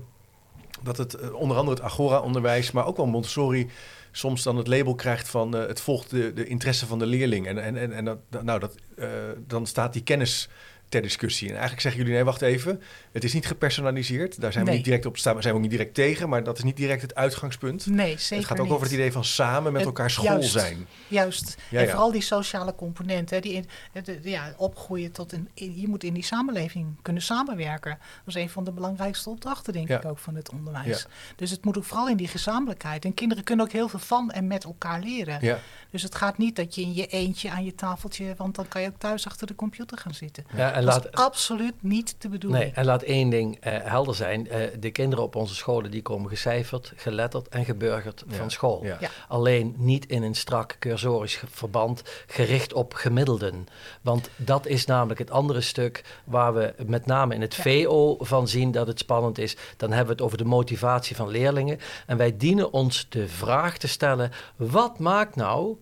[0.82, 3.70] dat het onder andere het Agora-onderwijs, maar ook wel Montessori
[4.18, 7.48] soms dan het label krijgt van eh, het volgt de, de interesse van de leerling.
[7.48, 9.10] En, en, en, en dat, nou, dat, eh,
[9.48, 10.50] dan staat die kennis
[10.90, 11.46] ter discussie.
[11.48, 14.42] En eigenlijk zeggen jullie, nee, wacht even, het is niet gepersonaliseerd.
[14.42, 16.58] Daar zijn we niet direct op staan, zijn we ook niet direct tegen, maar dat
[16.58, 17.86] is niet direct het uitgangspunt.
[17.86, 18.74] Nee, zeker het gaat ook niet.
[18.74, 20.52] over het idee van samen met Het- elkaar school juist.
[20.52, 20.88] zijn.
[21.08, 21.58] Juist.
[21.70, 21.90] Ja, en ja.
[21.90, 23.30] vooral die sociale component.
[23.30, 25.50] Hè, die in, de- de- ja, opgroeien tot een.
[25.54, 27.98] in- je moet in die samenleving kunnen samenwerken.
[28.26, 29.98] Dat is een van de belangrijkste opdrachten, denk Ja.
[29.98, 31.06] ik, ook van het onderwijs.
[31.36, 33.06] Dus het moet ook vooral in die gezamenlijkheid.
[33.06, 35.38] En kinderen kunnen ook heel veel van en met elkaar leren.
[35.42, 35.60] Ja.
[35.92, 38.34] Dus het gaat niet dat je in je eentje aan je tafeltje.
[38.38, 40.46] want dan kan je ook thuis achter de computer gaan zitten.
[40.56, 42.64] Ja, en dat laat, is absoluut niet de bedoeling.
[42.64, 44.50] Nee, en laat één ding eh, helder zijn.
[44.50, 48.84] Eh, de kinderen op onze scholen die komen gecijferd, geletterd en geburgerd Ja, van school.
[48.86, 48.98] ja.
[49.00, 49.10] Ja.
[49.28, 53.68] Alleen niet in een strak cursorisch verband gericht op gemiddelden.
[54.02, 57.64] Want dat is namelijk het andere stuk waar we met name in het Ja.
[57.64, 59.56] VO van zien dat het spannend is.
[59.78, 61.80] Dan hebben we het over de motivatie van leerlingen.
[62.06, 65.78] En wij dienen ons de vraag te stellen, wat maakt nou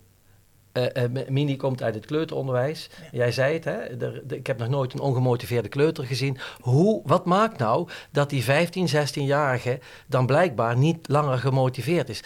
[0.78, 2.90] uh, Mini komt uit het kleuteronderwijs.
[3.12, 4.06] Jij zei het, hè?
[4.34, 6.38] ik heb nog nooit een ongemotiveerde kleuter gezien.
[6.60, 12.22] Hoe, wat maakt nou dat die 15, 16-jarige dan blijkbaar niet langer gemotiveerd is?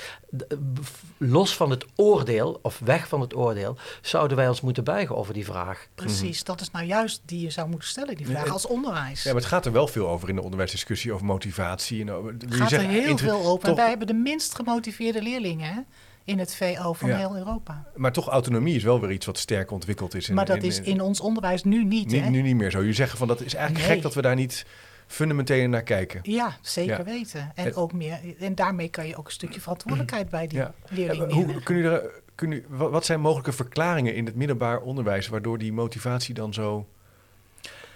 [1.17, 5.33] los van het oordeel, of weg van het oordeel, zouden wij ons moeten buigen over
[5.33, 5.87] die vraag.
[5.95, 6.45] Precies, mhm.
[6.45, 9.23] dat is nou juist die je zou moeten stellen, die vraag, als onderwijs.
[9.23, 12.01] Ja, maar het gaat er wel veel over in de onderwijsdiscussie, over motivatie.
[12.01, 13.75] En over, het gaat er heel veel over.
[13.75, 15.81] wij hebben de minst gemotiveerde leerlingen, hè?
[16.29, 17.83] In het VO van heel Europa.
[17.95, 20.29] Maar toch, autonomie is wel weer iets wat sterk ontwikkeld is.
[20.29, 22.11] In, maar dat is in ons onderwijs nu niet.
[22.11, 22.29] hè?
[22.29, 22.81] Nu niet meer zo.
[22.81, 24.65] Je zegt van dat is eigenlijk gek dat we daar niet
[25.07, 26.19] fundamenteel naar kijken.
[26.23, 27.51] Ja, zeker weten.
[27.55, 30.73] En, ook meer, en daarmee kan je ook een stukje verantwoordelijkheid bij die ja.
[30.89, 35.27] leerlingen Hoe, kun u er, kun u, Wat zijn mogelijke verklaringen in het middelbaar onderwijs...
[35.27, 36.87] waardoor die motivatie dan zo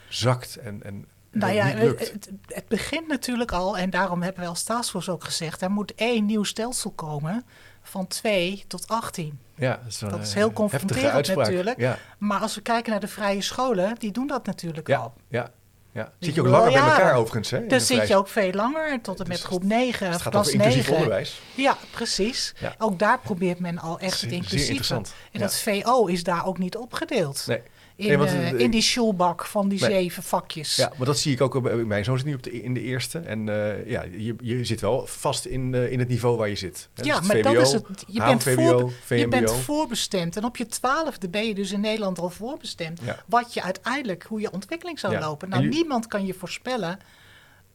[0.10, 4.63] zakt en, en nou ja, het, het, begint natuurlijk al, en daarom hebben we als
[4.63, 5.62] Taskforce ook gezegd...
[5.62, 7.46] er moet één nieuw stelsel komen
[7.84, 9.39] van 2 tot 18.
[9.56, 11.80] Ja, dat is, dat is heel confronterend natuurlijk.
[11.80, 11.98] Ja.
[12.17, 15.13] Maar als we kijken naar de vrije scholen, die doen dat natuurlijk ja, al.
[15.28, 15.52] Ja,
[15.91, 16.12] ja.
[16.19, 17.67] Zit je ook langer bij elkaar overigens, hè?
[17.67, 20.60] Dan zit je ook veel langer, tot en met groep 9, het gaat klas over
[20.60, 20.96] inclusief 9.
[20.96, 21.41] onderwijs.
[21.56, 22.54] Ja, precies.
[22.78, 25.02] Ook daar probeert men al echt het inclusieve.
[25.32, 27.43] En dat VO is daar ook niet opgedeeld.
[27.48, 27.62] Nee
[27.95, 30.75] in, eh, in die schoolbak van die zeven vakjes.
[30.75, 32.82] Ja, maar dat zie ik ook bij mijn zoon zit nu op de, in de
[32.82, 33.19] eerste.
[33.19, 36.56] En uh, ja, je, je zit wel vast in, uh, in het niveau waar je
[36.56, 36.89] zit.
[36.93, 38.03] ja, dus maar VBO, dat is het.
[38.08, 40.38] Je, bent voor, je bent voorbestemd.
[40.38, 42.99] En op je twaalfde ben je dus in Nederland al voorbestemd.
[43.03, 43.23] Ja.
[43.25, 45.49] Wat je uiteindelijk, hoe je ontwikkeling zou lopen.
[45.49, 46.99] Nou, niemand kan je voorspellen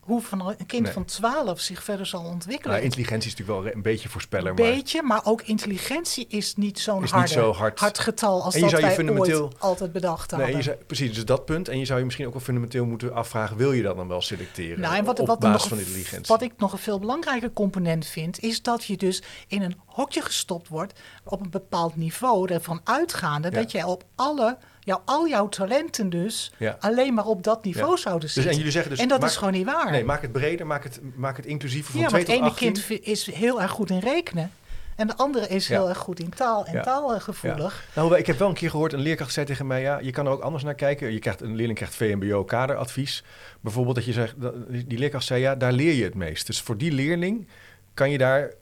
[0.09, 2.73] hoe van een kind van 12 zich verder zal ontwikkelen.
[2.73, 4.51] Nou, intelligentie is natuurlijk wel een beetje voorspelbaar.
[4.51, 8.95] Een beetje, maar ook intelligentie is niet zo'n zo hard, hard, getal als dat wij
[8.95, 10.63] fundamenteel, ooit altijd bedacht nee, hadden.
[10.63, 11.69] Zou, precies, dus dat punt.
[11.69, 13.57] En je zou je misschien ook wel fundamenteel moeten afvragen...
[13.57, 16.27] wil je dat dan wel selecteren nou, en wat, op wat basis nog, van intelligentie?
[16.27, 18.41] Wat ik nog een veel belangrijker component vind...
[18.41, 22.53] is dat je dus in een hokje gestopt wordt op een bepaald niveau...
[22.53, 27.65] ervan uitgaande dat je op alle jou, al jouw talenten dus alleen maar op dat
[27.65, 28.43] niveau zouden zitten.
[28.43, 29.91] Dus, en, jullie zeggen dus, en dat is gewoon niet waar.
[29.91, 32.45] Nee, maak het breder, maak het, maak het inclusiever van ja, 2 tot 18.
[32.45, 34.53] Ja, het ene kind is heel erg goed in rekenen.
[34.97, 37.85] En de andere is heel erg goed in taal en taalgevoelig.
[37.95, 38.03] Ja.
[38.03, 39.81] Nou, ik heb wel een keer gehoord, een leerkracht zei tegen mij...
[39.81, 41.13] ja, je kan er ook anders naar kijken.
[41.13, 43.25] Je krijgt, een leerling krijgt VMBO-kaderadvies.
[43.61, 44.35] Bijvoorbeeld dat je zegt,
[44.69, 45.41] die leerkracht zei...
[45.41, 46.47] ja, daar leer je het meest.
[46.47, 47.49] Dus voor die leerling
[47.95, 48.53] kan je daar,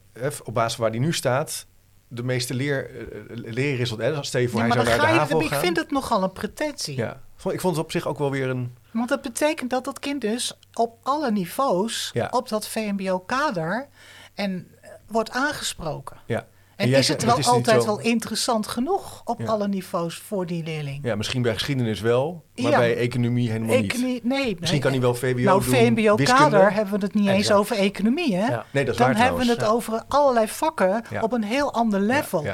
[0.43, 1.65] op basis van waar die nu staat
[2.07, 4.23] de meeste leer, uh, leerresultaten.
[4.23, 6.95] Stel je voor, hij zou naar de HAVO Ik vind het nogal een pretentie.
[6.95, 7.21] Ja.
[7.43, 8.75] Ik vond het op zich ook wel weer een...
[8.91, 12.13] Want dat betekent dat dat kind dus op alle niveaus...
[12.29, 13.87] op dat VMBO-kader
[14.33, 16.17] en eh, wordt aangesproken.
[16.25, 16.47] Ja.
[16.77, 20.99] En, is het wel altijd wel interessant genoeg op alle niveaus voor die leerling?
[21.03, 24.23] Ja, misschien bij geschiedenis wel, maar bij economie helemaal niet.
[24.23, 25.73] Nee, misschien kan hij wel VWO nou, doen.
[25.75, 28.47] VMBO-kader hebben we het niet eens over economie, hè?
[28.47, 28.65] Ja.
[28.71, 32.45] Nee, dat is Dan hebben we het over allerlei vakken op een heel ander level.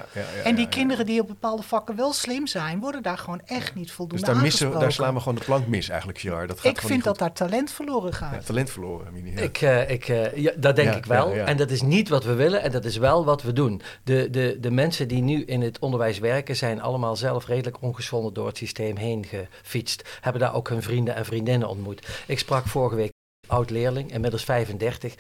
[0.44, 3.92] en die kinderen die op bepaalde vakken wel slim zijn, worden daar gewoon echt niet
[3.92, 6.48] voldoende dus daar, missen, daar slaan we gewoon de plank mis eigenlijk, Gerard.
[6.48, 8.46] Dat gaat ik vind dat daar talent verloren gaat.
[8.46, 9.32] talent verloren, Mini.
[9.32, 11.34] Ik, uh, ik, uh, dat denk ik wel.
[11.34, 13.82] En dat is niet wat we willen en dat is wel wat we doen.
[14.14, 18.34] De, de, de mensen die nu in het onderwijs werken, zijn allemaal zelf redelijk ongeschonden
[18.34, 20.18] door het systeem heen gefietst.
[20.22, 22.24] Hebben daar ook hun vrienden en vriendinnen ontmoet.
[22.28, 23.12] Ik sprak vorige week
[23.48, 25.16] oud-leerling, inmiddels 35,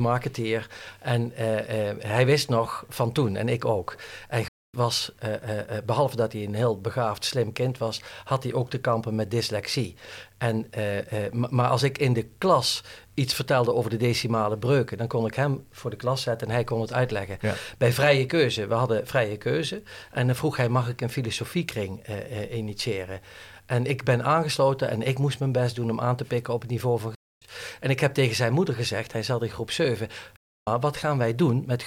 [0.00, 0.70] marketeer.
[1.00, 3.96] En uh, uh, hij wist nog van toen, en ik ook.
[4.28, 4.44] En
[4.76, 5.30] was, uh,
[5.84, 9.30] behalve dat hij een heel begaafd, slim kind was, had hij ook te kampen met
[9.30, 9.96] dyslexie.
[10.38, 10.70] En,
[11.30, 12.82] maar als ik in de klas
[13.14, 16.54] iets vertelde over de decimale breuken, dan kon ik hem voor de klas zetten en
[16.54, 17.38] hij kon het uitleggen.
[17.78, 22.06] Bij vrije keuze, we hadden vrije keuze, en dan vroeg hij, mag ik een filosofiekring
[22.52, 23.20] initiëren?
[23.66, 26.60] En ik ben aangesloten en ik moest mijn best doen om aan te pikken op
[26.60, 27.12] het niveau van
[27.80, 30.08] En ik heb tegen zijn moeder gezegd, hij zat in groep 7,
[30.70, 31.86] maar wat gaan wij doen met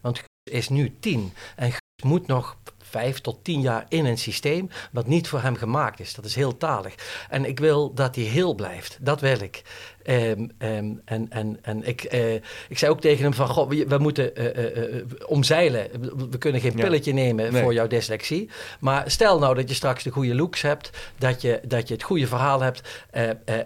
[0.00, 1.72] Want is nu 10 en
[2.04, 6.14] moet nog vijf tot tien jaar in een systeem wat niet voor hem gemaakt is.
[6.14, 6.94] Dat is heel talig.
[7.28, 8.98] En ik wil dat hij heel blijft.
[9.00, 9.62] Dat wil ik.
[10.08, 12.34] Um, um, en en, en ik, uh,
[12.68, 15.88] ik zei ook tegen hem van, goh, we, we moeten uh, uh, omzeilen.
[16.30, 18.50] We kunnen geen pilletje nemen voor jouw dyslexie.
[18.80, 22.02] Maar stel nou dat je straks de goede looks hebt, dat je, dat je het
[22.02, 22.80] goede verhaal hebt.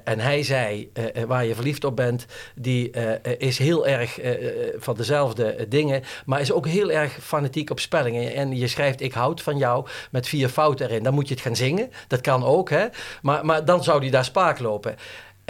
[0.05, 0.92] en hij zei,
[1.26, 2.90] waar je verliefd op bent, die
[3.38, 4.18] is heel erg
[4.76, 8.35] van dezelfde dingen, maar is ook heel erg fanatiek op spellingen.
[8.35, 11.03] En je schrijft, ik houd van jou, met vier fouten erin.
[11.03, 11.90] Dan moet je het gaan zingen.
[12.09, 12.87] Dat kan ook, hè.
[13.22, 14.96] Maar, maar dan zou hij daar spaak lopen.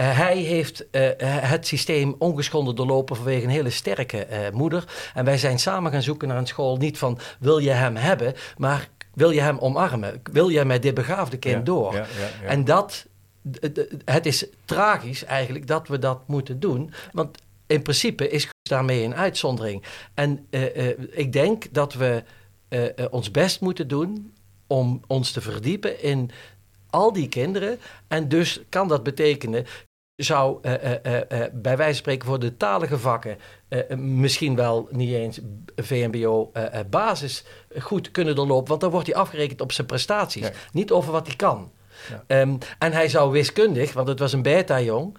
[0.01, 4.85] Uh, hij heeft uh, het systeem ongeschonden doorlopen vanwege een hele sterke uh, moeder.
[5.15, 8.35] En wij zijn samen gaan zoeken naar een school, niet van wil je hem hebben,
[8.57, 10.23] maar wil je hem omarmen?
[10.33, 11.95] Wil je met dit begaafde kind ja, door?
[11.95, 12.07] Ja,
[12.43, 13.07] ja, en dat,
[14.05, 19.15] het is tragisch eigenlijk dat we dat moeten doen, want in principe is daarmee een
[19.15, 19.83] uitzondering.
[20.15, 20.47] En
[21.11, 22.23] ik denk dat we
[22.71, 24.33] eh, eh, ons best moeten doen
[24.67, 26.31] om ons te verdiepen in
[26.91, 27.79] al die kinderen.
[28.09, 29.67] En dus kan dat betekenen
[30.23, 31.21] zou uh, uh, uh,
[31.53, 33.39] bij wijze van spreken voor de talige vakken
[33.97, 35.41] misschien wel niet eens
[35.77, 36.53] VMBO
[36.91, 37.45] basis
[37.79, 41.37] goed kunnen doorlopen, want dan wordt hij afgerekend op zijn prestaties, niet over wat hij
[41.37, 41.71] kan.
[42.27, 42.41] Ja.
[42.41, 45.19] Um, en hij zou wiskundig, want het was een beta-jong,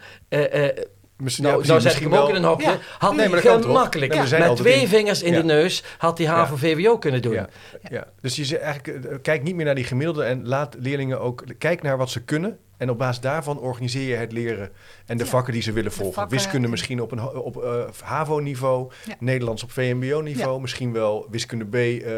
[1.21, 2.69] Misschien, nou, nou ik hem ook in een hokje.
[2.69, 2.77] Ja.
[2.97, 4.13] Had nee, gemakkelijk.
[4.13, 7.34] Nee, met twee vingers in de neus had hij HAVO-VWO kunnen doen.
[7.34, 7.49] Ja.
[7.89, 8.07] Ja.
[8.21, 11.43] Dus je zegt eigenlijk, uh, kijk niet meer naar die gemiddelde en laat leerlingen ook...
[11.57, 14.69] Kijk naar wat ze kunnen en op basis daarvan organiseer je het leren
[15.05, 16.13] en de vakken die ze willen volgen.
[16.13, 21.75] Vakken, wiskunde misschien op, een, op uh, HAVO-niveau, Nederlands op VMBO-niveau, misschien wel wiskunde B,
[21.75, 22.17] uh,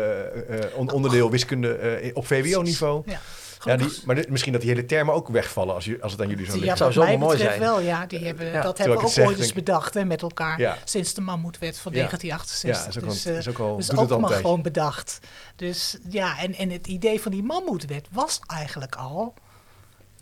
[0.76, 3.04] on, onderdeel wiskunde op VWO-niveau.
[3.06, 3.20] Ja.
[3.64, 6.22] Ja, die, maar dit, misschien dat die hele termen ook wegvallen als, je, als het
[6.22, 6.66] aan jullie zo ligt.
[6.66, 7.60] Ja, zou zo mooi zijn.
[7.60, 8.06] wel, ja.
[8.06, 8.62] Die hebben, ja.
[8.62, 10.60] Dat hebben we ook zeg, ooit eens bedacht hè, met elkaar.
[10.60, 10.78] Ja.
[10.84, 12.84] Sinds de Mammoetwet van 1968.
[12.84, 15.20] Ja, is ook dus, uh, is ook al, dus doet ook het maar gewoon bedacht.
[15.56, 19.34] Dus ja, en, en het idee van die Mammoetwet was eigenlijk al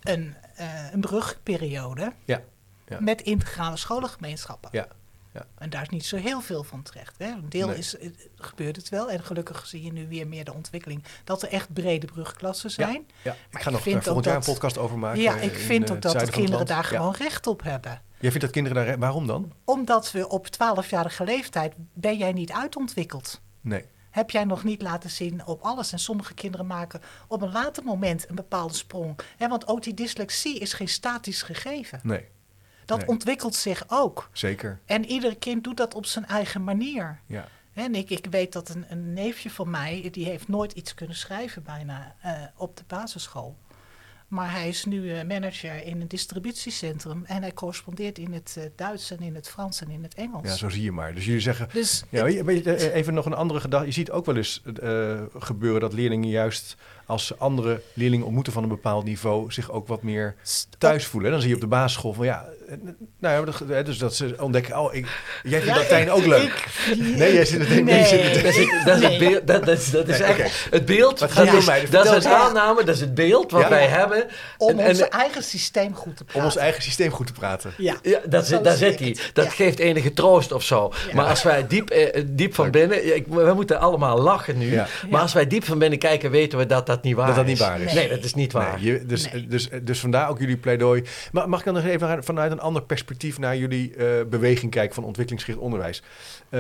[0.02, 2.14] een, uh, een brugperiode.
[2.26, 2.42] Ja.
[2.88, 2.98] Ja.
[3.00, 4.70] Met integrale scholengemeenschappen.
[4.74, 4.88] Ja.
[5.34, 5.46] Ja.
[5.58, 7.16] En daar is niet zo heel veel van terecht.
[7.18, 7.28] Hè.
[7.28, 7.78] Een deel nee.
[7.78, 7.96] is,
[8.36, 9.10] gebeurt het wel.
[9.12, 13.08] En gelukkig zie je nu weer meer de ontwikkeling dat er echt brede brugklassen zijn.
[13.08, 13.58] Ja, ja.
[13.58, 15.22] ik ga nog uh, volgend jaar een podcast over maken.
[15.22, 18.02] Ja, ik vind in, ook dat de kinderen daar gewoon recht op hebben.
[18.20, 19.00] Jij vindt dat kinderen daar...
[19.00, 19.54] Waarom dan?
[19.66, 23.42] Omdat we op 12-jarige leeftijd ben jij niet uitontwikkeld.
[23.62, 23.86] Nee.
[24.10, 25.92] Heb jij nog niet laten zien op alles.
[25.92, 29.20] En sommige kinderen maken op een later moment een bepaalde sprong.
[29.38, 32.00] Hè, want ook die dyslexie is geen statisch gegeven.
[32.04, 32.28] Nee.
[32.92, 33.16] Dat nee.
[33.16, 34.30] ontwikkelt zich ook.
[34.32, 34.80] Zeker.
[34.86, 37.20] En ieder kind doet dat op zijn eigen manier.
[37.26, 37.48] Ja.
[37.74, 41.16] En ik, ik weet dat een, een neefje van mij, die heeft nooit iets kunnen
[41.16, 43.58] schrijven bijna uh, op de basisschool.
[44.28, 48.64] Maar hij is nu uh, manager in een distributiecentrum en hij correspondeert in het uh,
[48.76, 50.48] Duits en in het Frans en in het Engels.
[50.48, 51.14] Ja, zo zie je maar.
[51.14, 53.86] Dus jullie zeggen, dus ja, het, even nog een andere gedachte.
[53.86, 54.62] Je ziet ook wel eens
[55.38, 56.76] gebeuren dat leerlingen juist
[57.12, 60.36] als ze andere leerlingen ontmoeten van een bepaald niveau, zich ook wat meer
[60.78, 61.32] thuis voelen.
[61.32, 62.50] Dan zie je op de basisschool van ja,
[63.20, 65.08] nou ja, dus dat ze ontdekken, oh, ik,
[65.44, 66.68] jij vindt ja, Latijn ook leuk.
[66.92, 67.84] Ik, nee, jij zit het nee.
[67.84, 68.34] nee.
[68.34, 70.52] Dat is, dat is, het beeld, dat, dat is, dat is nee, echt okay.
[70.70, 71.20] het beeld.
[71.20, 73.70] Dat, dat is, mij, dat is het aanname, dat is het beeld wat ja.
[73.70, 74.28] wij hebben.
[74.58, 76.42] Om en, ons en, eigen systeem goed te praten.
[76.42, 77.74] Om ons eigen systeem goed te praten.
[77.78, 79.18] Ja, ja dat, zit, daar zit hij.
[79.34, 80.92] Dat geeft enige troost of zo.
[81.14, 85.22] Maar als wij diep, eh, diep van binnen, ik, we moeten allemaal lachen nu, maar
[85.22, 87.36] als wij diep van binnen kijken, weten we dat dat niet waar is.
[87.36, 87.94] Dat dat niet waar is.
[87.94, 88.82] Nee, dat is niet waar.
[88.82, 91.04] Je, dus, dus, dus vandaar ook jullie pleidooi.
[91.32, 94.96] Maar mag ik dan nog even vanuit een ander perspectief naar jullie uh, beweging kijken
[94.96, 96.02] van ontwikkelingsgericht onderwijs.
[96.50, 96.60] Uh,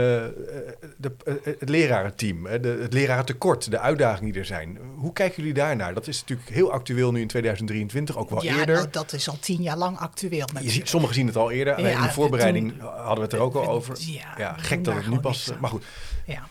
[0.98, 4.78] de, uh, het lerarenteam, de, het lerarentekort, de uitdagingen die er zijn.
[4.96, 5.94] Hoe kijken jullie daarnaar?
[5.94, 8.76] Dat is natuurlijk heel actueel nu in 2023, ook wel ja, eerder.
[8.76, 10.48] Nou, dat is al tien jaar lang actueel.
[10.62, 11.80] Je ziet, sommigen zien het al eerder.
[11.80, 13.96] Ja, in de voorbereiding toen, hadden we het er ook al over.
[14.00, 15.52] Ja, ja gek dat het nu pas...
[15.60, 15.84] Maar goed.
[16.32, 16.48] Ja.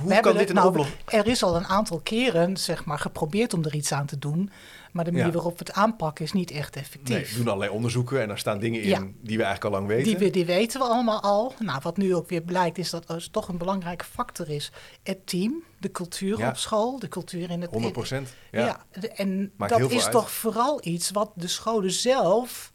[0.00, 0.98] Hoe kan dit een nou, oplossing?
[1.06, 4.50] Er is al een aantal keren zeg maar, geprobeerd om er iets aan te doen.
[4.92, 5.32] Maar de manier ja.
[5.32, 7.16] waarop we het aanpakken is niet echt effectief.
[7.16, 8.98] Nee, we doen allerlei onderzoeken en daar staan dingen in ja.
[8.98, 10.04] die we eigenlijk al lang weten.
[10.04, 11.54] Die, we, die weten we allemaal al.
[11.58, 14.72] Nou, wat nu ook weer blijkt is dat er toch een belangrijke factor is.
[15.02, 16.48] Het team, de cultuur ja.
[16.48, 17.70] op school, de cultuur in het...
[17.70, 18.84] 100 procent, ja.
[19.14, 20.12] En Maakt dat is uit.
[20.12, 22.72] toch vooral iets wat de scholen zelf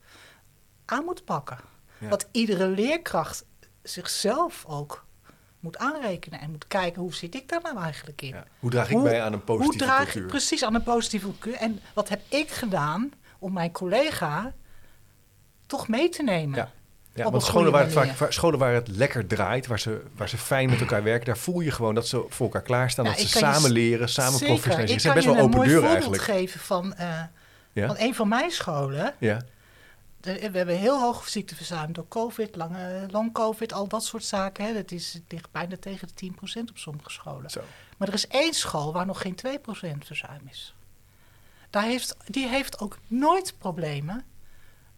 [0.85, 1.57] aan moeten pakken.
[2.09, 3.45] Wat iedere leerkracht
[3.83, 5.05] zichzelf ook
[5.59, 8.27] moet aanrekenen en moet kijken hoe zit ik daar nou eigenlijk in.
[8.27, 8.45] Ja.
[8.59, 10.21] Hoe draag ik hoe, bij aan een positieve hoe draag cultuur?
[10.21, 11.61] Ik precies aan een positieve cultuur.
[11.61, 14.53] En wat heb ik gedaan om mijn collega
[15.65, 16.57] toch mee te nemen?
[16.57, 16.71] Ja.
[17.13, 20.37] Ja, want scholen waar, het vaak, scholen waar het lekker draait, waar ze, waar ze
[20.37, 23.27] fijn met elkaar werken, daar voel je gewoon dat ze voor elkaar klaarstaan, nou, dat
[23.27, 24.93] ze samen leren, samen professionaliseren.
[24.93, 26.21] Ze zijn best wel open deuren eigenlijk.
[26.21, 27.21] Ik kan je een geven van, uh,
[27.71, 27.87] ja?
[27.87, 29.13] van een van mijn scholen.
[29.17, 29.41] Ja
[30.19, 34.65] we hebben heel hoog ziekteverzuim door COVID, lange long COVID, al dat soort zaken.
[34.65, 34.73] Hè.
[34.73, 37.49] Dat is, ligt bijna tegen de 10% op sommige scholen.
[37.49, 37.61] Zo.
[37.97, 40.75] Maar er is één school waar nog geen 2% verzuim is.
[41.69, 44.25] Daar heeft, die heeft ook nooit problemen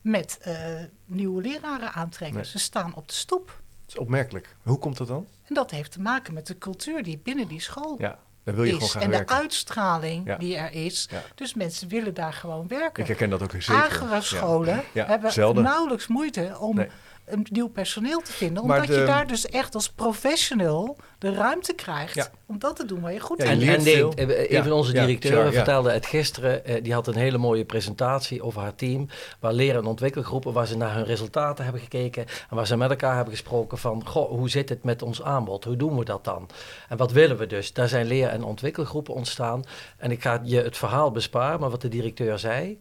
[0.01, 2.37] met uh, nieuwe leraren aantrekken.
[2.37, 2.49] Nee.
[2.49, 3.47] Ze staan op de stoep.
[3.47, 4.55] Dat is opmerkelijk.
[4.61, 5.27] Hoe komt dat dan?
[5.43, 8.19] En dat heeft te maken met de cultuur die binnen die school ja.
[8.43, 8.75] Daar wil je is.
[8.75, 9.35] gewoon gaan en werken.
[9.35, 10.37] de uitstraling ja.
[10.37, 11.07] die er is.
[11.11, 11.21] Ja.
[11.35, 13.01] Dus mensen willen daar gewoon werken.
[13.03, 13.73] Ik herken dat ook zeker.
[13.83, 15.63] Agora-scholen hebben Zelden.
[15.63, 16.87] nauwelijks moeite om nee.
[17.25, 18.63] Een nieuw personeel te vinden.
[18.63, 23.01] Omdat de, je daar dus echt als professional de ruimte krijgt om dat te doen
[23.01, 23.61] waar je goed in bent.
[23.61, 26.61] En, en nee, een van onze directeuren vertelde het gisteren.
[26.65, 29.07] Uh, die had een hele mooie presentatie over haar team.
[29.39, 32.25] Waar leren- en ontwikkelgroepen, waar ze naar hun resultaten hebben gekeken.
[32.49, 35.63] En waar ze met elkaar hebben gesproken van, goh, hoe zit het met ons aanbod?
[35.63, 36.49] Hoe doen we dat dan?
[36.89, 37.73] En wat willen we dus?
[37.73, 39.63] Daar zijn leer- en ontwikkelgroepen ontstaan.
[39.97, 42.79] En ik ga je het verhaal besparen, maar wat de directeur zei.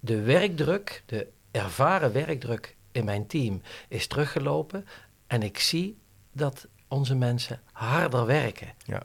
[0.00, 4.86] De werkdruk, de ervaren werkdruk in mijn team is teruggelopen.
[5.26, 5.98] En ik zie
[6.32, 8.74] dat onze mensen harder werken.
[8.84, 9.02] Ja.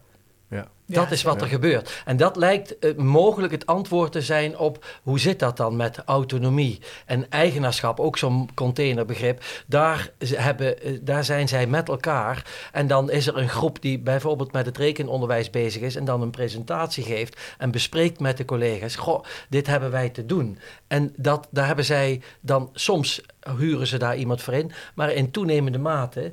[0.88, 2.02] Dat Ja, is wat er gebeurt.
[2.06, 5.98] En dat lijkt eh, mogelijk het antwoord te zijn op hoe zit dat dan met
[6.06, 9.44] autonomie en eigenaarschap, ook zo'n containerbegrip.
[9.66, 12.46] Daar, hebben, eh, daar zijn zij met elkaar.
[12.72, 16.22] En dan is er een groep die bijvoorbeeld met het rekenonderwijs bezig is en dan
[16.22, 18.96] een presentatie geeft en bespreekt met de collega's.
[18.96, 20.60] Goh, dit hebben wij te doen.
[20.88, 23.22] En dat, daar hebben zij dan soms
[23.58, 26.32] huren ze daar iemand voor in, maar in toenemende mate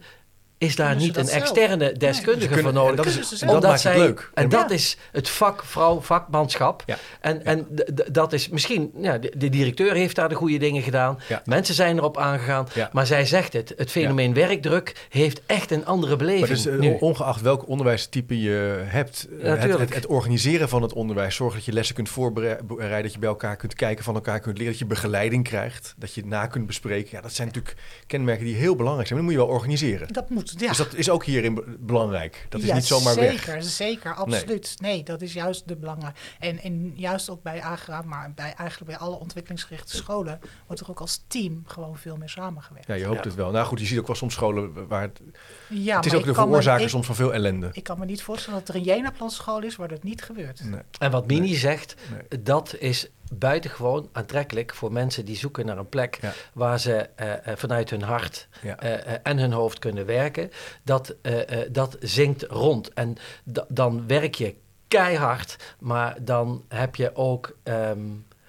[0.62, 1.40] is daar niet een zelf?
[1.40, 2.90] externe deskundige kunnen- voor nodig.
[2.90, 3.52] en dat is- zelf.
[3.52, 4.30] dat maakt het zij- leuk.
[4.34, 4.48] En Ja.
[4.48, 6.82] dat is het vak, vrouw, vakmanschap.
[6.86, 6.96] Ja.
[7.20, 7.42] En, Ja.
[7.42, 7.66] en
[8.12, 11.18] dat is misschien, ja, de, de directeur heeft daar de goede dingen gedaan.
[11.28, 11.42] Ja.
[11.44, 12.68] Mensen zijn erop aangegaan.
[12.74, 12.88] Ja.
[12.92, 16.40] Maar zij zegt het, het fenomeen werkdruk heeft echt een andere beleving.
[16.40, 16.96] Maar dus, eh, nu.
[17.00, 21.66] ongeacht welk onderwijstype je hebt, eh, het, het, het organiseren van het onderwijs, zorgen dat
[21.66, 24.80] je lessen kunt voorbereiden, dat je bij elkaar kunt kijken, van elkaar kunt leren, dat
[24.80, 27.08] je begeleiding krijgt, dat je het na kunt bespreken.
[27.12, 29.18] Ja, dat zijn natuurlijk kenmerken die heel belangrijk zijn.
[29.18, 30.12] Maar dat moet je wel organiseren.
[30.12, 30.68] Dat moet, ja.
[30.68, 32.46] Dus dat is ook hierin be- belangrijk.
[32.48, 33.64] Dat is Ja, niet zomaar zeker, weg.
[33.64, 34.74] Zeker, absoluut.
[34.80, 35.02] Nee.
[35.02, 36.18] dat is juist de belangrijk.
[36.38, 40.90] En, en juist ook bij AGRA, maar bij, eigenlijk bij alle ontwikkelingsgerichte scholen, wordt er
[40.90, 42.86] ook als team gewoon veel meer samengewerkt.
[42.86, 43.24] Ja, je hoopt Ja.
[43.24, 43.50] het wel.
[43.50, 45.20] Nou goed, je ziet ook wel soms scholen waar het...
[45.68, 47.68] Ja, het is maar ook ik de veroorzaker ik- soms van veel ellende.
[47.72, 50.64] Ik kan me niet voorstellen dat er een Jena-plan school is waar dat niet gebeurt.
[50.64, 50.80] Nee.
[50.98, 51.94] En wat Mini zegt,
[52.30, 52.42] Nee.
[52.42, 56.32] dat is buitengewoon aantrekkelijk voor mensen die zoeken naar een plek Ja.
[56.52, 58.76] waar ze eh, eh, vanuit hun hart Ja.
[58.78, 60.50] eh, en hun hoofd kunnen werken.
[60.82, 62.92] Dat, eh, dat zinkt rond.
[62.92, 64.54] En da- dan werk je
[64.88, 68.00] keihard, maar dan heb je ook ehm,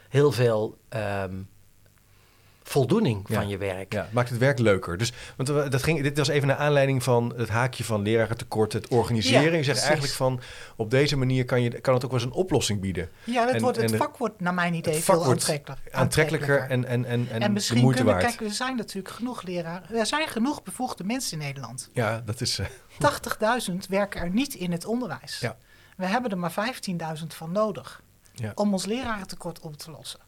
[0.10, 1.36] heel veel ehm,
[2.64, 3.36] voldoening Ja.
[3.36, 3.94] van je werk.
[3.94, 4.98] Ja, maakt het werk leuker.
[4.98, 8.74] Dus, want we- dat ging, dit was even naar aanleiding van het haakje van lerarentekort,
[8.74, 9.42] het organiseren.
[9.44, 9.84] Ja, je zegt precies.
[9.84, 10.40] eigenlijk van,
[10.76, 13.10] op deze manier kan, je, kan het ook wel eens een oplossing bieden.
[13.24, 15.94] Ja, het, En- wordt, het en vak wordt naar mijn idee veel aantrekkelijker.
[15.94, 18.36] Aantrekkelijker en, en, en, en, En, de misschien moeite kunnen, waard.
[18.36, 19.96] kijk, er zijn natuurlijk genoeg leraren.
[19.96, 21.90] Er zijn genoeg bevoegde mensen in Nederland.
[21.94, 22.60] Ja, dat is...
[22.60, 22.66] eh,
[23.70, 25.40] 80.000 werken er niet in het onderwijs.
[25.40, 25.58] Ja.
[25.98, 26.54] We hebben er maar
[27.20, 28.02] 15.000 van nodig
[28.34, 28.52] Ja.
[28.56, 30.20] om ons lerarentekort op te lossen.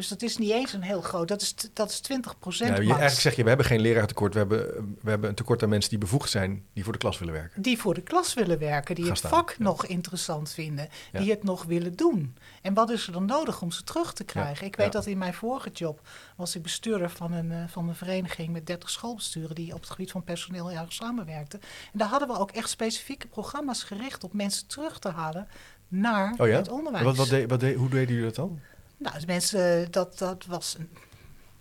[0.00, 2.82] Dus dat is niet eens een heel groot, dat is, dat is 20 procent nou,
[2.82, 4.32] je, eigenlijk zeg je, we hebben geen leraartekort.
[4.32, 4.58] We hebben,
[5.00, 7.62] we hebben een tekort aan mensen die bevoegd zijn, die voor de klas willen werken.
[7.62, 9.64] Die voor de klas willen werken, die Gaan het staan, vak ja.
[9.64, 11.20] nog interessant vinden, Ja.
[11.20, 12.36] die het nog willen doen.
[12.62, 14.66] En wat is er dan nodig om ze terug te krijgen?
[14.66, 16.00] Ik weet dat in mijn vorige job
[16.36, 19.90] was ik bestuurder van een, eh, van een vereniging met 30 schoolbesturen die op het
[19.90, 21.60] gebied van personeel heel erg samenwerkten.
[21.92, 25.48] En daar hadden we ook echt specifieke programma's gericht op mensen terug te halen
[25.88, 26.56] naar Oh ja?
[26.56, 27.04] het onderwijs.
[27.04, 28.60] Wat, wat wat hoe deden jullie dat dan?
[29.00, 30.76] Nou, mensen, dat, dat was.
[30.78, 30.90] een-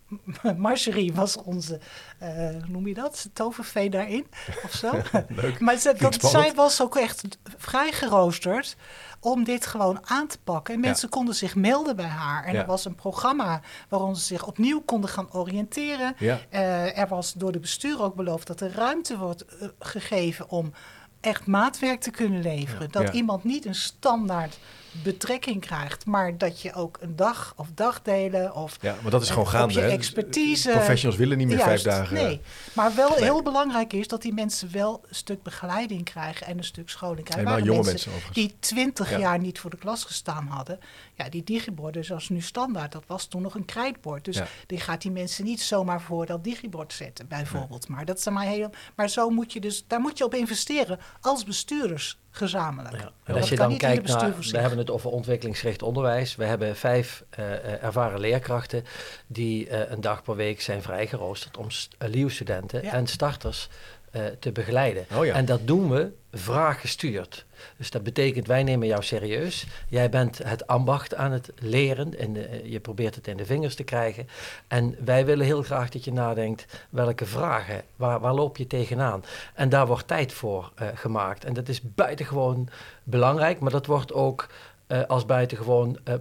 [0.57, 1.79] Marjorie was onze,
[2.19, 3.29] eh, hoe noem je dat?
[3.33, 4.27] Tovervee daarin
[4.63, 4.91] of zo.
[5.27, 5.59] Leuk.
[5.65, 6.21] maar dat, spannend.
[6.21, 7.23] zij was ook echt
[7.57, 8.75] vrij geroosterd
[9.19, 10.73] om dit gewoon aan te pakken.
[10.73, 10.85] En Ja.
[10.85, 12.43] mensen konden zich melden bij haar.
[12.45, 12.59] En Ja.
[12.59, 16.15] er was een programma waarom ze zich opnieuw konden gaan oriënteren.
[16.19, 16.39] Ja.
[16.49, 20.73] Eh, er was door de bestuur ook beloofd dat er ruimte wordt eh, gegeven om
[21.21, 22.91] echt maatwerk te kunnen leveren.
[22.91, 24.57] Dat iemand niet een standaard
[25.03, 29.27] betrekking krijgt, maar dat je ook een dag of dagdelen of Ja, maar dat is
[29.27, 29.73] eh, gewoon gaande.
[29.73, 29.87] je hè.
[29.87, 30.69] expertise.
[30.69, 32.13] Professionals willen niet meer Juist, vijf dagen.
[32.15, 32.41] Nee,
[32.73, 33.23] maar wel Nee.
[33.23, 37.23] heel belangrijk is dat die mensen wel een stuk begeleiding krijgen en een stuk scholing
[37.25, 37.47] krijgen.
[37.47, 39.17] Helemaal jonge mensen mensen die twintig Ja.
[39.19, 40.79] jaar niet voor de klas gestaan hadden.
[41.23, 44.25] Ja, die digiborden zoals nu standaard, dat was toen nog een krijtbord.
[44.25, 44.47] Dus Ja.
[44.67, 47.87] die gaat die mensen niet zomaar voor dat digibord zetten, bijvoorbeeld.
[47.87, 48.69] Maar dat is maar heel.
[48.95, 52.95] Maar zo moet je dus, daar moet je op investeren als bestuurders gezamenlijk.
[53.01, 53.11] Ja.
[53.23, 56.35] En als je dan kijkt naar, we hebben het over ontwikkelingsgericht onderwijs.
[56.35, 58.83] We hebben vijf eh, eh, ervaren leerkrachten
[59.27, 62.91] die eh, een dag per week zijn vrijgeroosterd om st- leerstudenten Ja.
[62.91, 63.69] en starters
[64.11, 65.05] eh, te begeleiden.
[65.15, 65.33] Oh ja.
[65.33, 67.45] En dat doen we vraaggestuurd.
[67.77, 69.67] Dus dat betekent, wij nemen jou serieus.
[69.87, 73.75] Jij bent het ambacht aan het leren en de- je probeert het in de vingers
[73.75, 74.27] te krijgen.
[74.67, 79.23] En wij willen heel graag dat je nadenkt, welke vragen, waar, waar loop je tegenaan?
[79.53, 81.45] En daar wordt tijd voor eh, gemaakt.
[81.45, 82.69] En dat is buitengewoon
[83.03, 84.47] belangrijk, maar dat wordt ook
[84.89, 86.19] eh, als buitengewoon, eh, eh,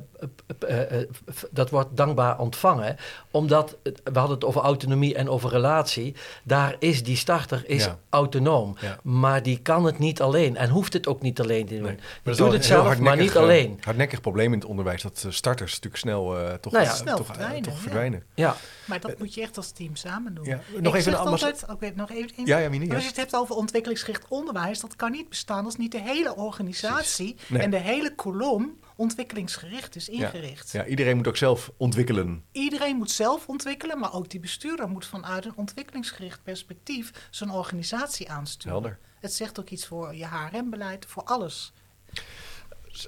[0.90, 2.96] eh, eh, f- dat wordt dankbaar ontvangen.
[3.30, 6.14] Omdat, we hadden het over autonomie en over relatie.
[6.44, 7.98] Daar is die starter is Ja.
[8.10, 8.76] autonoom.
[8.80, 8.98] Ja.
[9.02, 11.82] Maar die kan het niet alleen en hoeft het ook niet alleen te doen.
[11.82, 11.96] Nee.
[12.22, 13.78] Wel doet het zelf, maar niet alleen.
[13.80, 16.94] Hardnekkig probleem in het onderwijs, dat starters natuurlijk snel eh, toch, Nou ja.
[16.94, 17.80] Snel toch, verdwijnen, toch ja.
[17.80, 18.22] verdwijnen.
[18.34, 20.44] Ja, Maar dat moet je echt als team samen doen.
[20.44, 20.60] Ja.
[20.72, 22.94] Ik Nog even zeg een altijd, oké, nog even, in- Ja, ja, Mini, ja.
[22.94, 26.34] Als je het hebt over ontwikkelingsgericht onderwijs, dat kan niet bestaan als niet de hele
[26.36, 27.62] organisatie Nee.
[27.62, 28.57] en de hele kolom
[28.98, 30.72] ontwikkelingsgericht is ingericht.
[30.72, 32.44] Ja, iedereen moet ook zelf ontwikkelen.
[32.52, 38.30] Iedereen moet zelf ontwikkelen, maar ook die bestuurder moet vanuit een ontwikkelingsgericht perspectief zijn organisatie
[38.30, 38.72] aansturen.
[38.72, 38.98] Helder.
[39.20, 41.72] Het zegt ook iets voor je HRM-beleid, voor alles.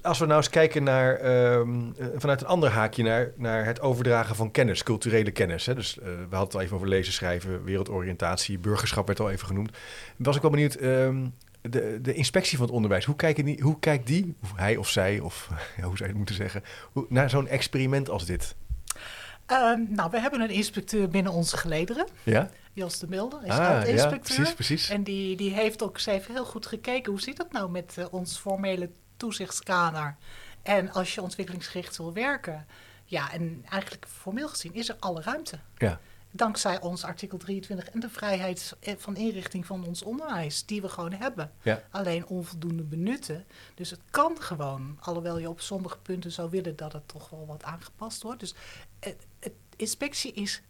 [0.03, 3.81] Als we nou eens kijken naar, ehm, eh, vanuit een ander haakje naar, naar het
[3.81, 5.67] overdragen van kennis, culturele kennis.
[5.67, 5.75] Hè?
[5.75, 9.47] Dus eh, we hadden het al even over lezen, schrijven, wereldoriëntatie, burgerschap werd al even
[9.47, 9.77] genoemd.
[10.17, 11.27] Was ik wel benieuwd, ehm,
[11.63, 14.89] de, de inspectie van het onderwijs, hoe, kijken die, hoe kijkt die, of hij of
[14.89, 18.55] zij, of ja, hoe zou je het moeten zeggen, hoe, naar zo'n experiment als dit?
[19.47, 22.07] Ehm, nou, we hebben een inspecteur binnen onze gelederen.
[22.23, 22.51] Ja?
[22.73, 24.37] Jos de Milde is Ah, ja, oud-inspecteur.
[24.37, 24.89] precies, precies.
[24.89, 27.13] En die, die heeft ook ze heeft heel goed gekeken.
[27.13, 30.17] Hoe zit het nou met eh, ons formele toezichtskader?
[30.63, 32.67] En als je ontwikkelingsgericht wil werken.
[33.05, 35.59] Ja, en eigenlijk formeel gezien is er alle ruimte.
[35.77, 36.01] Ja.
[36.33, 41.13] Dankzij ons artikel 23 en de vrijheid van inrichting van ons onderwijs, die we gewoon
[41.13, 41.53] hebben.
[41.63, 41.83] Ja.
[41.91, 43.47] Alleen onvoldoende benutten.
[43.75, 47.47] Dus het kan gewoon, alhoewel je op sommige punten zou willen dat het toch wel
[47.47, 48.41] wat aangepast wordt.
[48.41, 48.55] Dus
[49.01, 50.63] het, het, inspectie is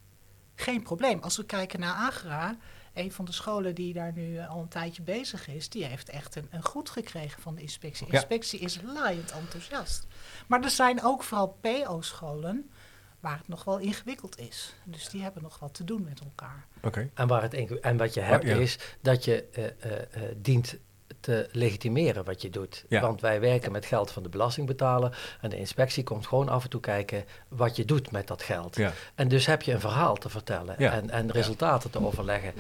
[0.55, 1.21] geen probleem.
[1.21, 2.57] Als we kijken naar Agra,
[2.95, 6.09] een van de scholen die daar nu eh, al een tijdje bezig is, die heeft
[6.09, 8.07] echt een, een goed gekregen van de inspectie.
[8.07, 8.13] Ja.
[8.13, 10.07] Inspectie is laaiend enthousiast.
[10.47, 12.71] Maar er zijn ook vooral PO-scholen
[13.21, 14.75] waar het nog wel ingewikkeld is.
[14.85, 16.67] Dus die hebben nog wat te doen met elkaar.
[16.83, 17.11] Oké.
[17.15, 18.57] En, waar het en wat je hebt ja.
[18.57, 20.79] is dat je eh, eh, eh, dient
[21.21, 22.85] te legitimeren wat je doet.
[22.89, 23.01] Ja.
[23.01, 26.71] Want wij werken met geld van de belastingbetaler en de inspectie komt gewoon af en
[26.71, 28.77] toe kijken wat je doet met dat geld.
[28.77, 28.93] Ja.
[29.15, 30.93] En dus heb je een verhaal te vertellen Ja.
[30.93, 32.53] en, en resultaten te overleggen.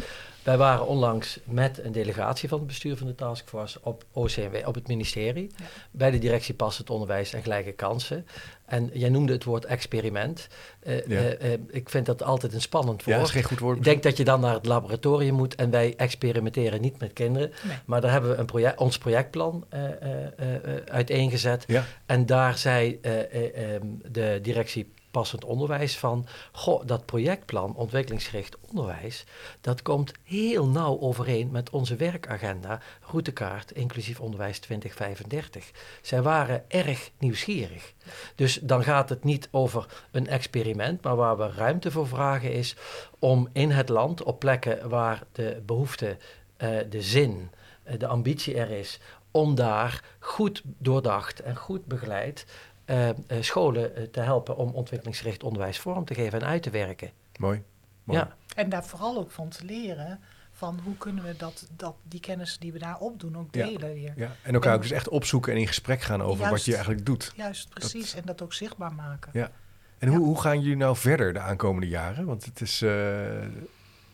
[0.43, 4.75] Wij waren onlangs met een delegatie van het bestuur van de taskforce op OCMW, op
[4.75, 5.65] het ministerie, Ja.
[5.91, 8.27] bij de directie Passend Onderwijs en Gelijke Kansen.
[8.71, 10.49] En jij noemde het woord experiment.
[10.81, 11.19] Eh, Ja.
[11.21, 13.17] eh, eh, ik vind dat altijd een spannend Ja, woord.
[13.19, 13.77] dat is geen goed woord.
[13.77, 17.51] Ik denk dat je dan naar het laboratorium moet en wij experimenteren niet met kinderen.
[17.69, 17.77] Nee.
[17.85, 19.93] Maar daar hebben we een project, ons projectplan eh, eh,
[20.37, 21.65] eh, eh, uiteengezet.
[21.67, 21.85] Ja.
[22.07, 26.27] En daar zei eh, eh, ehm, de directie passend onderwijs van...
[26.53, 29.25] Goh, dat projectplan ontwikkelingsgericht onderwijs...
[29.61, 32.81] dat komt heel nauw overeen met onze werkagenda...
[33.01, 35.71] routekaart inclusief onderwijs 2035.
[36.03, 37.93] Zij waren erg nieuwsgierig.
[38.35, 41.03] Dus dan gaat het niet over een experiment...
[41.03, 42.77] maar waar we ruimte voor vragen is
[43.19, 44.23] om in het land...
[44.23, 46.17] op plekken waar de behoefte,
[46.57, 47.51] eh, de zin,
[47.83, 49.01] eh, de ambitie er is...
[49.31, 52.47] om daar goed doordacht en goed begeleid...
[52.91, 56.71] eh, eh, scholen eh, te helpen om ontwikkelingsgericht onderwijs vorm te geven en uit te
[56.71, 57.11] werken.
[57.39, 57.63] Mooi.
[58.05, 58.19] Mooi.
[58.19, 60.21] Ja, En daar vooral ook van te leren
[60.53, 63.67] van hoe kunnen we dat, dat, die kennis die we daar opdoen ook Ja.
[63.67, 64.13] delen weer.
[64.17, 64.33] Ja.
[64.43, 67.33] En elkaar ook dus echt opzoeken en in gesprek gaan over wat je eigenlijk doet.
[67.37, 68.15] Juist, precies.
[68.15, 69.31] En dat ook zichtbaar maken.
[69.33, 69.51] Ja.
[69.99, 72.25] En hoe, hoe gaan jullie nou verder de aankomende jaren?
[72.27, 72.83] Want het is.
[72.83, 72.91] eh,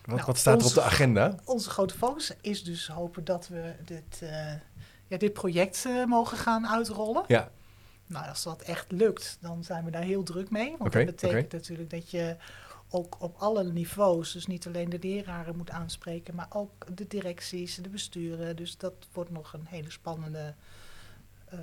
[0.04, 1.34] wat, Nou, wat staat er op de agenda?
[1.44, 4.52] Onze grote focus is dus hopen dat we dit, eh,
[5.06, 7.24] ja, dit project eh, mogen gaan uitrollen.
[7.26, 7.50] Ja,
[8.06, 10.74] Nou, als dat echt lukt, dan zijn we daar heel druk mee.
[10.78, 12.36] Want dat betekent natuurlijk dat je
[12.88, 17.74] ook op alle niveaus, dus niet alleen de leraren moet aanspreken, maar ook de directies
[17.74, 18.56] de besturen.
[18.56, 20.54] Dus dat wordt nog een hele spannende,
[21.44, 21.58] eh,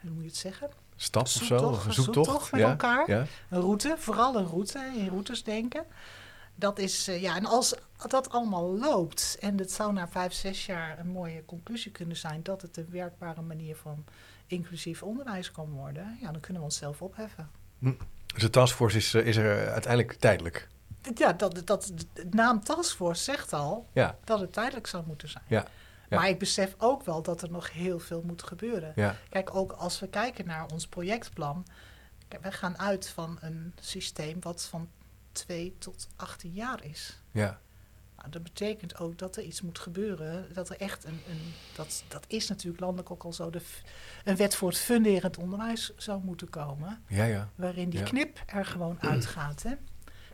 [0.00, 0.70] hoe moet je het zeggen?
[0.96, 1.56] stap of zo?
[1.56, 2.26] Of een zoektocht?
[2.26, 2.70] zoektocht met ja.
[2.70, 3.10] elkaar.
[3.10, 3.26] Ja.
[3.48, 5.84] Een route, vooral een route, in routes denken.
[6.54, 7.74] Dat is, eh, ja, en als
[8.08, 12.42] dat allemaal loopt en het zou na vijf, zes jaar een mooie conclusie kunnen zijn
[12.42, 14.04] dat het een werkbare manier van
[14.50, 17.50] inclusief onderwijs kan worden, ja, dan kunnen we onszelf opheffen.
[18.26, 20.68] Dus de taskforce is, eh, is er uiteindelijk tijdelijk.
[21.14, 25.44] Ja, dat, dat, de naam Taskforce zegt al Ja, dat het tijdelijk zou moeten zijn.
[25.46, 25.64] Ja,
[26.08, 26.18] ja.
[26.18, 28.92] Maar ik besef ook wel dat er nog heel veel moet gebeuren.
[28.94, 31.66] ja, Kijk, ook als we kijken naar ons projectplan.
[32.28, 34.88] Kijk, wij gaan uit van een systeem wat van
[35.32, 37.20] 2 tot 18 jaar is.
[37.30, 37.60] ja.
[38.20, 40.46] Nou, dat betekent ook dat er iets moet gebeuren.
[40.54, 41.20] Dat er echt een.
[41.28, 43.50] een dat, dat is natuurlijk landelijk ook al zo.
[43.50, 43.60] De,
[44.24, 47.02] een wet voor het funderend onderwijs zou moeten komen.
[47.08, 47.48] Ja, ja.
[47.54, 48.04] Waarin die Ja.
[48.04, 49.62] knip er gewoon uitgaat.
[49.62, 49.74] Hè?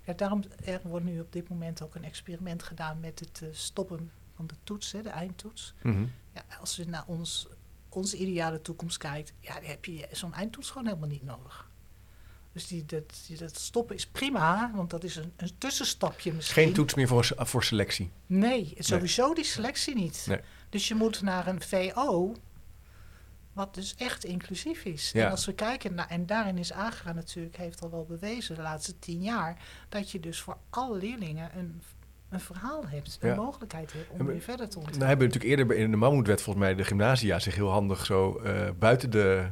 [0.04, 3.48] Ja, daarom er wordt nu op dit moment ook een experiment gedaan met het eh,
[3.52, 5.74] stoppen van de toets, hè, de eindtoets.
[5.82, 6.04] Mhm.
[6.34, 7.48] Ja, als je naar ons,
[7.88, 11.65] onze ideale toekomst kijkt, ja, dan heb je zo'n eindtoets gewoon helemaal niet nodig.
[12.56, 16.62] Dus die, dat, die, dat stoppen is prima, want dat is een, een tussenstapje misschien.
[16.64, 18.10] Geen toets meer voor, voor selectie.
[18.26, 20.24] Nee, sowieso die selectie niet.
[20.28, 20.40] Nee.
[20.68, 22.34] Dus je moet naar een VO,
[23.52, 25.10] wat dus echt inclusief is.
[25.12, 25.24] Ja.
[25.24, 28.62] En als we kijken naar, en daarin is AGRA natuurlijk, heeft al wel bewezen de
[28.62, 29.56] laatste tien jaar,
[29.88, 31.82] dat je dus voor alle leerlingen een,
[32.28, 33.34] een verhaal hebt, een Ja.
[33.34, 35.08] mogelijkheid hebt om weer verder te Nou ontwikkelen.
[35.08, 38.38] hebben we natuurlijk eerder in de Mammoetwet volgens mij de gymnasia zich heel handig zo
[38.38, 39.50] eh, buiten de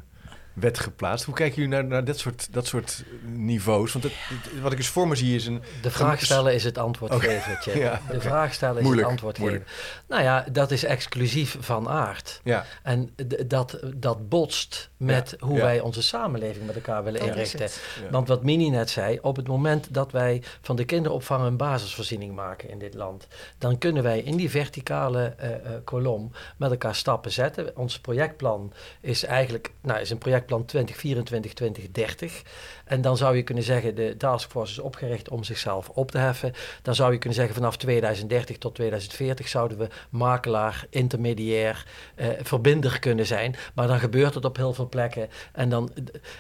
[0.55, 1.25] wet geplaatst.
[1.25, 3.93] Hoe kijken jullie naar, naar dat, soort, dat soort niveaus?
[3.93, 5.63] Want het, het- wat ik eens voor me zie is een...
[5.83, 7.59] De vraag stellen is het antwoord geven.
[7.83, 8.01] Ja.
[8.11, 9.69] De vraag stellen is Moeilijk, het antwoord moeilijk.
[9.69, 10.03] geven.
[10.09, 12.41] Nou ja, dat is exclusief van aard.
[12.45, 13.15] Ja, En
[13.47, 15.63] dat, dat botst met hoe ja.
[15.63, 17.69] wij onze samenleving met elkaar willen Dat inrichten.
[18.11, 22.35] Want wat Mini net zei, op het moment dat wij van de kinderopvang een basisvoorziening
[22.35, 23.27] maken in dit land,
[23.59, 27.77] dan kunnen wij in die verticale eh, eh, kolom met elkaar stappen zetten.
[27.77, 30.67] Ons projectplan is eigenlijk nou, is een projectplan werkplan
[32.27, 32.43] 2024-2030.
[32.85, 36.53] En dan zou je kunnen zeggen, de taskforce is opgericht om zichzelf op te heffen.
[36.83, 42.99] Dan zou je kunnen zeggen, vanaf 2030 tot 2040 zouden we makelaar, intermediair, eh, verbinder
[42.99, 43.57] kunnen zijn.
[43.75, 45.29] Maar dan gebeurt het op heel veel plekken.
[45.53, 45.91] En, dan,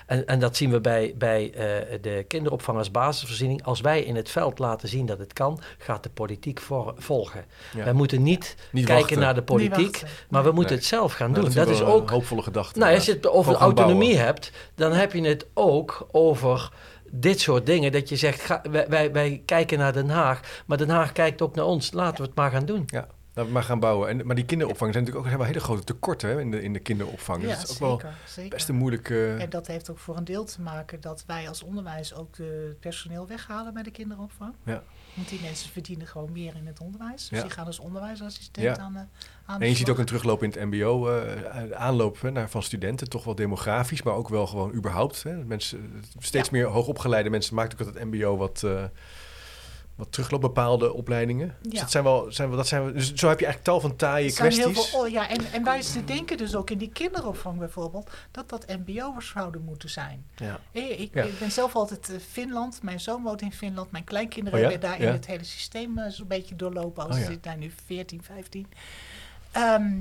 [0.07, 3.65] en, en dat zien we bij, bij uh, de kinderopvang als basisvoorziening.
[3.65, 7.45] Als wij in het veld laten zien dat het kan, gaat de politiek voor, volgen.
[7.77, 7.85] Ja.
[7.85, 9.19] Wij moeten niet, niet kijken wachten.
[9.19, 10.79] naar de politiek, maar we moeten nee.
[10.79, 11.55] het zelf gaan nou, doen.
[11.55, 12.79] Dat, dat is, is ook een hoopvolle gedachte.
[12.79, 16.73] Nou, als je het over autonomie hebt, dan heb je het ook over
[17.11, 17.93] dit soort dingen.
[17.93, 21.55] Dat je zegt, ga, wij, wij, kijken naar Den Haag, maar Den Haag kijkt ook
[21.55, 21.93] naar ons.
[21.93, 22.83] Laten we het maar gaan doen.
[22.87, 23.07] Ja.
[23.35, 24.09] Laten we maar gaan bouwen.
[24.09, 26.73] En, maar die kinderopvang zijn natuurlijk ook wel hele grote tekorten hè, in, de, in
[26.73, 27.43] de kinderopvang.
[27.43, 28.51] Ja, dus dat is zeker, ook wel zeker.
[28.51, 29.37] best een moeilijke...
[29.39, 32.77] En dat heeft ook voor een deel te maken dat wij als onderwijs ook de
[32.81, 34.55] personeel weghalen bij de kinderopvang.
[34.65, 34.83] Ja.
[35.15, 37.29] Want die mensen verdienen gewoon meer in het onderwijs.
[37.29, 37.45] Dus Ja.
[37.45, 38.83] die gaan als onderwijsassistent Ja.
[38.83, 38.99] aan de
[39.47, 42.51] aan de En je ziet ook een terugloop in het mbo, eh, aanloop hè, naar,
[42.51, 45.23] van studenten, toch wel demografisch, maar ook wel gewoon überhaupt.
[45.23, 45.45] Hè.
[45.45, 48.85] Mensen, steeds meer hoogopgeleide mensen maakt ook dat het mbo wat, eh
[49.95, 51.57] wat terugloopt, bepaalde opleidingen.
[51.63, 51.81] Dus Ja.
[51.81, 53.97] dat zijn wel, zijn wel, dat zijn wel, dus zo heb je eigenlijk tal van
[53.97, 54.89] taaie heel kwesties.
[54.91, 58.67] veel- oh ja, en, en wij denken dus ook in die kinderopvang bijvoorbeeld dat dat
[58.79, 60.27] mbo'ers zouden moeten zijn.
[60.37, 60.61] Ja.
[60.73, 61.23] Eh, Ik, Ja.
[61.23, 62.83] ik ben zelf altijd in Finland.
[62.83, 63.91] Mijn zoon woont in Finland.
[63.91, 65.07] Mijn kleinkinderen Oh hebben daar Ja.
[65.07, 67.03] in het hele systeem eh, zo'n beetje doorlopen.
[67.07, 68.67] Als Oh ze zitten daar nu 14, 15.
[69.53, 69.93] Ehm,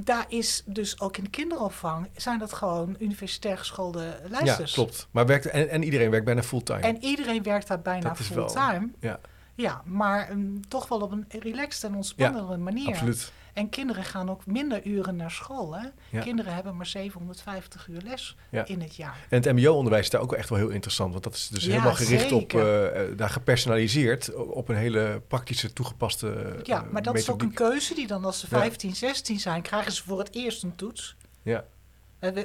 [0.00, 4.72] daar is dus ook in de kinderopvang zijn dat gewoon universitair geschoolde Ja, lijsters.
[4.72, 5.08] klopt.
[5.10, 6.80] Maar werkt, en, en iedereen werkt bijna fulltime.
[6.80, 8.88] En iedereen werkt daar bijna Dat is wel- fulltime.
[9.00, 9.20] ja,
[9.54, 12.88] Ja, maar ehm, toch wel op een relaxed en ontspannende manier.
[12.88, 13.32] absoluut.
[13.58, 15.74] En kinderen gaan ook minder uren naar school.
[15.76, 15.86] Hè?
[16.10, 16.20] Ja.
[16.22, 18.66] Kinderen hebben maar 750 uur les Ja.
[18.66, 19.26] in het jaar.
[19.28, 21.12] En het mbo-onderwijs is daar ook echt wel heel interessant.
[21.12, 22.92] Want dat is dus Ja, helemaal gericht op, zeker.
[22.92, 27.42] eh, eh, daar gepersonaliseerd, op een hele praktische, toegepaste eh, Ja, maar dat is ook
[27.42, 28.58] een keuze die dan als ze Ja.
[28.58, 31.16] 15, 16 zijn, krijgen ze voor het eerst een toets.
[31.42, 31.64] Ja, Eh,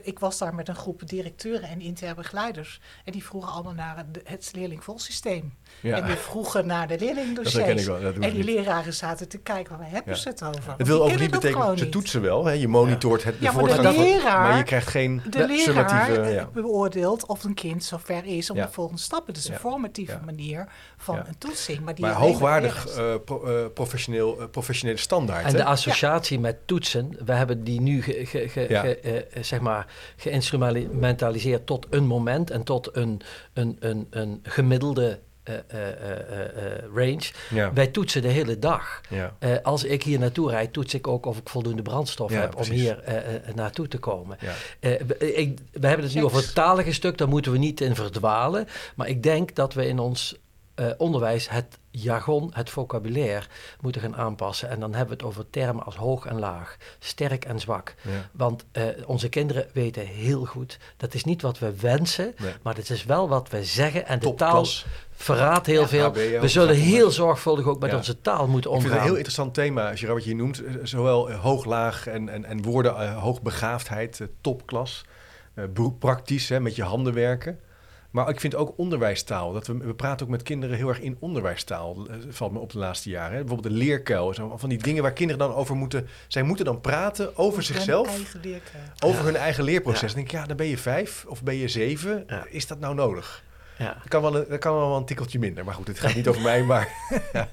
[0.04, 2.80] Ik was daar met een groep directeuren en interne begeleiders.
[3.06, 5.54] En die vroegen allemaal naar het, het leerlingvolsysteem.
[5.82, 5.96] ja.
[5.98, 7.86] En die vroegen naar de dat herken ik leerlingdossiers.
[7.86, 8.02] wel.
[8.02, 8.56] Dat doe En die niet.
[8.56, 10.20] leraren zaten te kijken, waar hebben Ja.
[10.20, 10.74] ze het over?
[10.78, 12.46] Het wil ook niet betekenen, ze toetsen wel.
[12.46, 12.52] Hè?
[12.52, 15.60] Je monitort het, de Ja, maar de leraar- maar je krijgt geen De ja, leraar
[15.64, 16.22] summatieve...
[16.22, 16.46] eh, Ja.
[16.54, 18.66] beoordeelt of een kind zover is om Ja.
[18.66, 19.34] de volgende stappen.
[19.34, 19.54] Dus Ja.
[19.54, 20.22] een formatieve Ja.
[20.26, 20.68] manier
[20.98, 21.28] van Ja.
[21.28, 21.80] een toetsing.
[21.80, 25.46] Maar, die Maar hoogwaardig eh, pro- eh, professioneel, eh, professionele standaard.
[25.46, 25.58] En hè?
[25.58, 28.82] de associatie met toetsen, we hebben die nu ge, ge, ge- Ja.
[28.82, 29.88] ge- eh, zeg maar
[30.18, 33.22] geïnstrumentaliseerd tot een moment en tot een,
[33.54, 37.32] een, een, een gemiddelde eh, eh, eh, eh, range.
[37.50, 37.74] ja.
[37.74, 39.02] Wij toetsen de hele dag.
[39.10, 39.36] Ja.
[39.40, 42.56] Eh, als ik hier naartoe rijd, toets ik ook of ik voldoende brandstof Ja, heb
[42.56, 43.04] om hier
[43.56, 44.38] naartoe te komen.
[44.40, 44.54] Ja.
[44.80, 47.82] Eh, we, ik, we hebben het nu over het talige stuk, daar moeten we niet
[47.82, 48.68] in verdwalen.
[48.96, 50.36] Maar ik denk dat we in ons
[50.76, 53.46] eh, onderwijs het jargon, het vocabulaire
[53.82, 54.70] moeten gaan aanpassen.
[54.70, 57.96] En dan hebben we het over termen als hoog en laag, sterk en zwak.
[58.02, 58.30] Ja.
[58.32, 62.54] Want eh, onze kinderen weten heel goed, dat is niet wat we wensen, Nee.
[62.62, 64.08] maar het is wel wat we zeggen.
[64.08, 64.66] En de taal
[65.12, 66.12] verraadt heel Ja, veel.
[66.42, 67.98] We zullen heel zorgvuldig ook met Ja.
[67.98, 68.98] onze taal moeten Ik vind het omgaan.
[68.98, 70.64] een heel interessant thema, Gerard, wat je noemt.
[70.64, 75.06] Eh, Zowel eh, hoog, laag en, en, en woorden, hoogbegaafdheid, eh, topklas.
[76.00, 77.60] praktisch, hè, met je handen werken.
[78.14, 79.54] Maar ik vind ook onderwijstaal.
[79.54, 82.08] Dat we, we praten ook met kinderen heel erg in onderwijstaal.
[82.10, 83.32] eh, valt me op de laatste jaren.
[83.38, 83.44] Hè.
[83.44, 84.34] Bijvoorbeeld de leerkuil.
[84.34, 86.08] Zo Van die dingen waar kinderen dan over moeten...
[86.28, 88.08] Zij moeten dan praten over hun zichzelf.
[88.08, 88.62] eigen.
[89.00, 89.26] Over Ja.
[89.26, 90.02] hun eigen leerproces.
[90.02, 90.08] Ja.
[90.08, 92.24] Dan denk ik, ja, dan ben je vijf of ben je zeven.
[92.28, 92.46] Ja.
[92.50, 93.44] Is dat nou nodig?
[93.78, 93.94] Ja.
[93.94, 95.66] Dat kan, wel een, dat kan wel een tikkeltje minder.
[95.66, 96.88] Maar goed, het gaat niet over mij, maar...
[97.34, 97.48] Nou,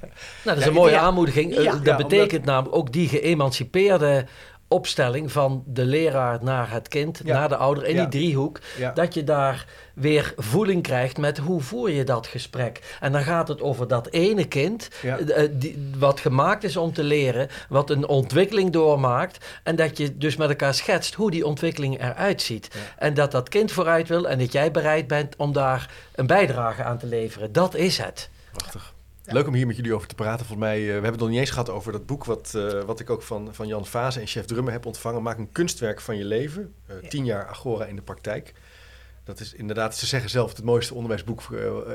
[0.44, 1.00] dat is Ja, een mooie ja.
[1.00, 1.54] aanmoediging.
[1.54, 4.26] Eh, dat Ja, betekent namelijk ook die geëmancipeerde
[4.72, 7.38] opstelling van de leraar naar het kind, Ja.
[7.38, 8.00] naar de ouder, in Ja.
[8.00, 8.58] die driehoek.
[8.78, 8.90] Ja.
[8.92, 12.96] Dat je daar weer voeling krijgt met hoe voer je dat gesprek.
[13.00, 15.18] En dan gaat het over dat ene kind, Ja.
[15.18, 19.44] eh, die, wat gemaakt is om te leren, wat een ontwikkeling doormaakt.
[19.62, 22.68] En dat je dus met elkaar schetst hoe die ontwikkeling eruit ziet.
[22.98, 26.82] En dat dat kind vooruit wil en dat jij bereid bent om daar een bijdrage
[26.82, 27.52] aan te leveren.
[27.52, 28.28] Dat is het.
[28.52, 28.92] Prachtig.
[29.24, 29.32] Ja.
[29.32, 30.46] Leuk om hier met jullie over te praten.
[30.46, 32.82] Volgens mij, eh, we hebben het nog niet eens gehad over dat boek wat, eh,
[32.82, 35.22] wat ik ook van, van Jan Vase en chef Drummer heb ontvangen.
[35.22, 36.74] Maak een kunstwerk van je leven.
[36.86, 37.08] Eh, Ja.
[37.08, 38.52] Tien jaar Agora in de praktijk.
[39.24, 41.42] Dat is inderdaad, ze zeggen zelf, het mooiste onderwijsboek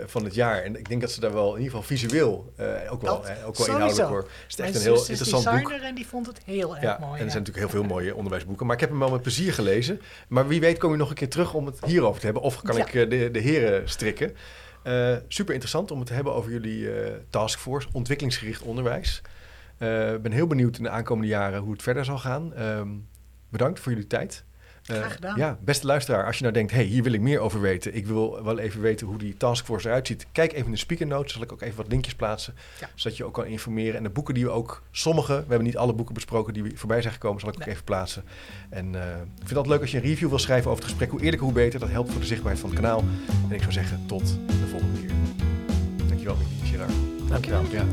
[0.06, 0.62] van het jaar.
[0.64, 2.54] En ik denk dat ze daar wel in ieder geval visueel,
[2.90, 4.18] ook wel, Dat eh, ook wel inhoudelijk hoor.
[4.20, 5.54] Het is Mijn echt een heel interessant boek.
[5.54, 7.20] designer en die vond het heel erg Ja, mooi.
[7.20, 8.66] en er zijn natuurlijk heel veel mooie onderwijsboeken.
[8.66, 10.02] Maar ik heb hem wel met plezier gelezen.
[10.28, 12.44] Maar wie weet kom je nog een keer terug om het hierover te hebben.
[12.44, 14.36] Of kan ik de, de heren strikken.
[14.86, 19.22] Eh, super interessant om het te hebben over jullie eh, taskforce, ontwikkelingsgericht onderwijs.
[19.78, 22.54] Ik ben heel benieuwd in de aankomende jaren hoe het verder zal gaan.
[22.54, 22.90] Ehm,
[23.50, 24.44] bedankt voor jullie tijd.
[24.92, 25.38] Uh, Graag gedaan.
[25.38, 27.96] Ja, beste luisteraar, als je nou denkt, hey, hier wil ik meer over weten.
[27.96, 30.26] Ik wil wel even weten hoe die taskforce eruit ziet.
[30.32, 32.54] Kijk even in de speaker notes, zal ik ook even wat linkjes plaatsen.
[32.80, 32.90] Ja.
[32.96, 33.96] Zodat je ook kan informeren.
[33.96, 37.02] En de boeken die we ook, sommige, we hebben niet alle boeken besproken die voorbij
[37.02, 38.24] zijn gekomen, zal ik ook even plaatsen.
[38.70, 40.92] En uh, ik vind het altijd leuk als je een review wil schrijven over het
[40.92, 41.12] gesprek.
[41.12, 41.80] Hoe eerlijker, hoe beter.
[41.80, 43.04] Dat helpt voor de zichtbaarheid van het kanaal.
[43.50, 45.12] En ik zou zeggen, tot de volgende keer.
[46.08, 46.94] Dankjewel, Gerard.
[47.30, 47.64] Dankjewel.
[47.72, 47.86] Ja.